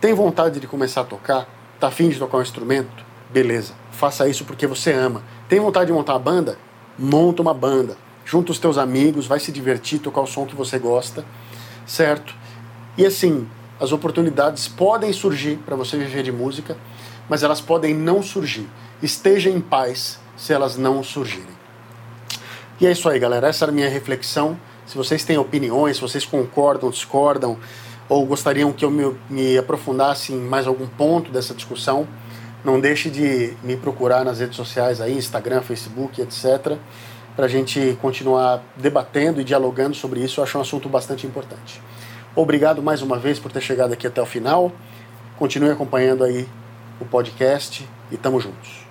tem 0.00 0.14
vontade 0.14 0.60
de 0.60 0.66
começar 0.66 1.02
a 1.02 1.04
tocar? 1.04 1.48
Tá 1.78 1.88
afim 1.88 2.08
de 2.08 2.18
tocar 2.18 2.38
um 2.38 2.42
instrumento? 2.42 3.04
Beleza, 3.30 3.74
faça 3.90 4.28
isso 4.28 4.44
porque 4.44 4.66
você 4.66 4.92
ama. 4.92 5.22
Tem 5.48 5.58
vontade 5.60 5.86
de 5.86 5.92
montar 5.92 6.14
uma 6.14 6.18
banda? 6.18 6.58
Monta 6.98 7.42
uma 7.42 7.54
banda. 7.54 7.96
Junta 8.24 8.52
os 8.52 8.58
teus 8.58 8.78
amigos, 8.78 9.26
vai 9.26 9.40
se 9.40 9.50
divertir, 9.50 9.98
tocar 9.98 10.20
o 10.20 10.26
som 10.26 10.46
que 10.46 10.54
você 10.54 10.78
gosta, 10.78 11.24
certo? 11.86 12.34
E 12.96 13.06
assim, 13.06 13.48
as 13.80 13.92
oportunidades 13.92 14.68
podem 14.68 15.12
surgir 15.12 15.56
para 15.64 15.76
você 15.76 15.96
viver 15.96 16.22
de 16.22 16.32
música, 16.32 16.76
mas 17.28 17.42
elas 17.42 17.60
podem 17.60 17.94
não 17.94 18.22
surgir. 18.22 18.68
Esteja 19.02 19.48
em 19.48 19.60
paz 19.60 20.18
se 20.36 20.52
elas 20.52 20.76
não 20.76 21.02
surgirem. 21.02 21.60
E 22.80 22.86
é 22.86 22.92
isso 22.92 23.08
aí, 23.08 23.18
galera. 23.18 23.48
Essa 23.48 23.64
era 23.64 23.72
a 23.72 23.74
minha 23.74 23.88
reflexão. 23.88 24.58
Se 24.86 24.96
vocês 24.96 25.24
têm 25.24 25.38
opiniões, 25.38 25.96
se 25.96 26.02
vocês 26.02 26.24
concordam, 26.24 26.90
discordam, 26.90 27.58
ou 28.08 28.26
gostariam 28.26 28.72
que 28.72 28.84
eu 28.84 28.90
me, 28.90 29.14
me 29.28 29.56
aprofundasse 29.56 30.32
em 30.32 30.40
mais 30.40 30.66
algum 30.66 30.86
ponto 30.86 31.30
dessa 31.30 31.54
discussão, 31.54 32.08
não 32.64 32.80
deixe 32.80 33.08
de 33.08 33.54
me 33.62 33.76
procurar 33.76 34.24
nas 34.24 34.40
redes 34.40 34.56
sociais 34.56 35.00
aí, 35.00 35.16
Instagram, 35.16 35.62
Facebook, 35.62 36.20
etc., 36.20 36.76
para 37.36 37.46
a 37.46 37.48
gente 37.48 37.96
continuar 38.02 38.62
debatendo 38.76 39.40
e 39.40 39.44
dialogando 39.44 39.94
sobre 39.94 40.20
isso. 40.20 40.40
Eu 40.40 40.44
acho 40.44 40.58
um 40.58 40.60
assunto 40.60 40.88
bastante 40.88 41.26
importante. 41.26 41.80
Obrigado 42.40 42.82
mais 42.82 43.02
uma 43.02 43.18
vez 43.18 43.38
por 43.38 43.52
ter 43.52 43.60
chegado 43.60 43.92
aqui 43.92 44.06
até 44.06 44.20
o 44.22 44.24
final. 44.24 44.72
Continue 45.38 45.72
acompanhando 45.72 46.24
aí 46.24 46.48
o 46.98 47.04
podcast 47.04 47.86
e 48.10 48.16
tamo 48.16 48.40
juntos. 48.40 48.89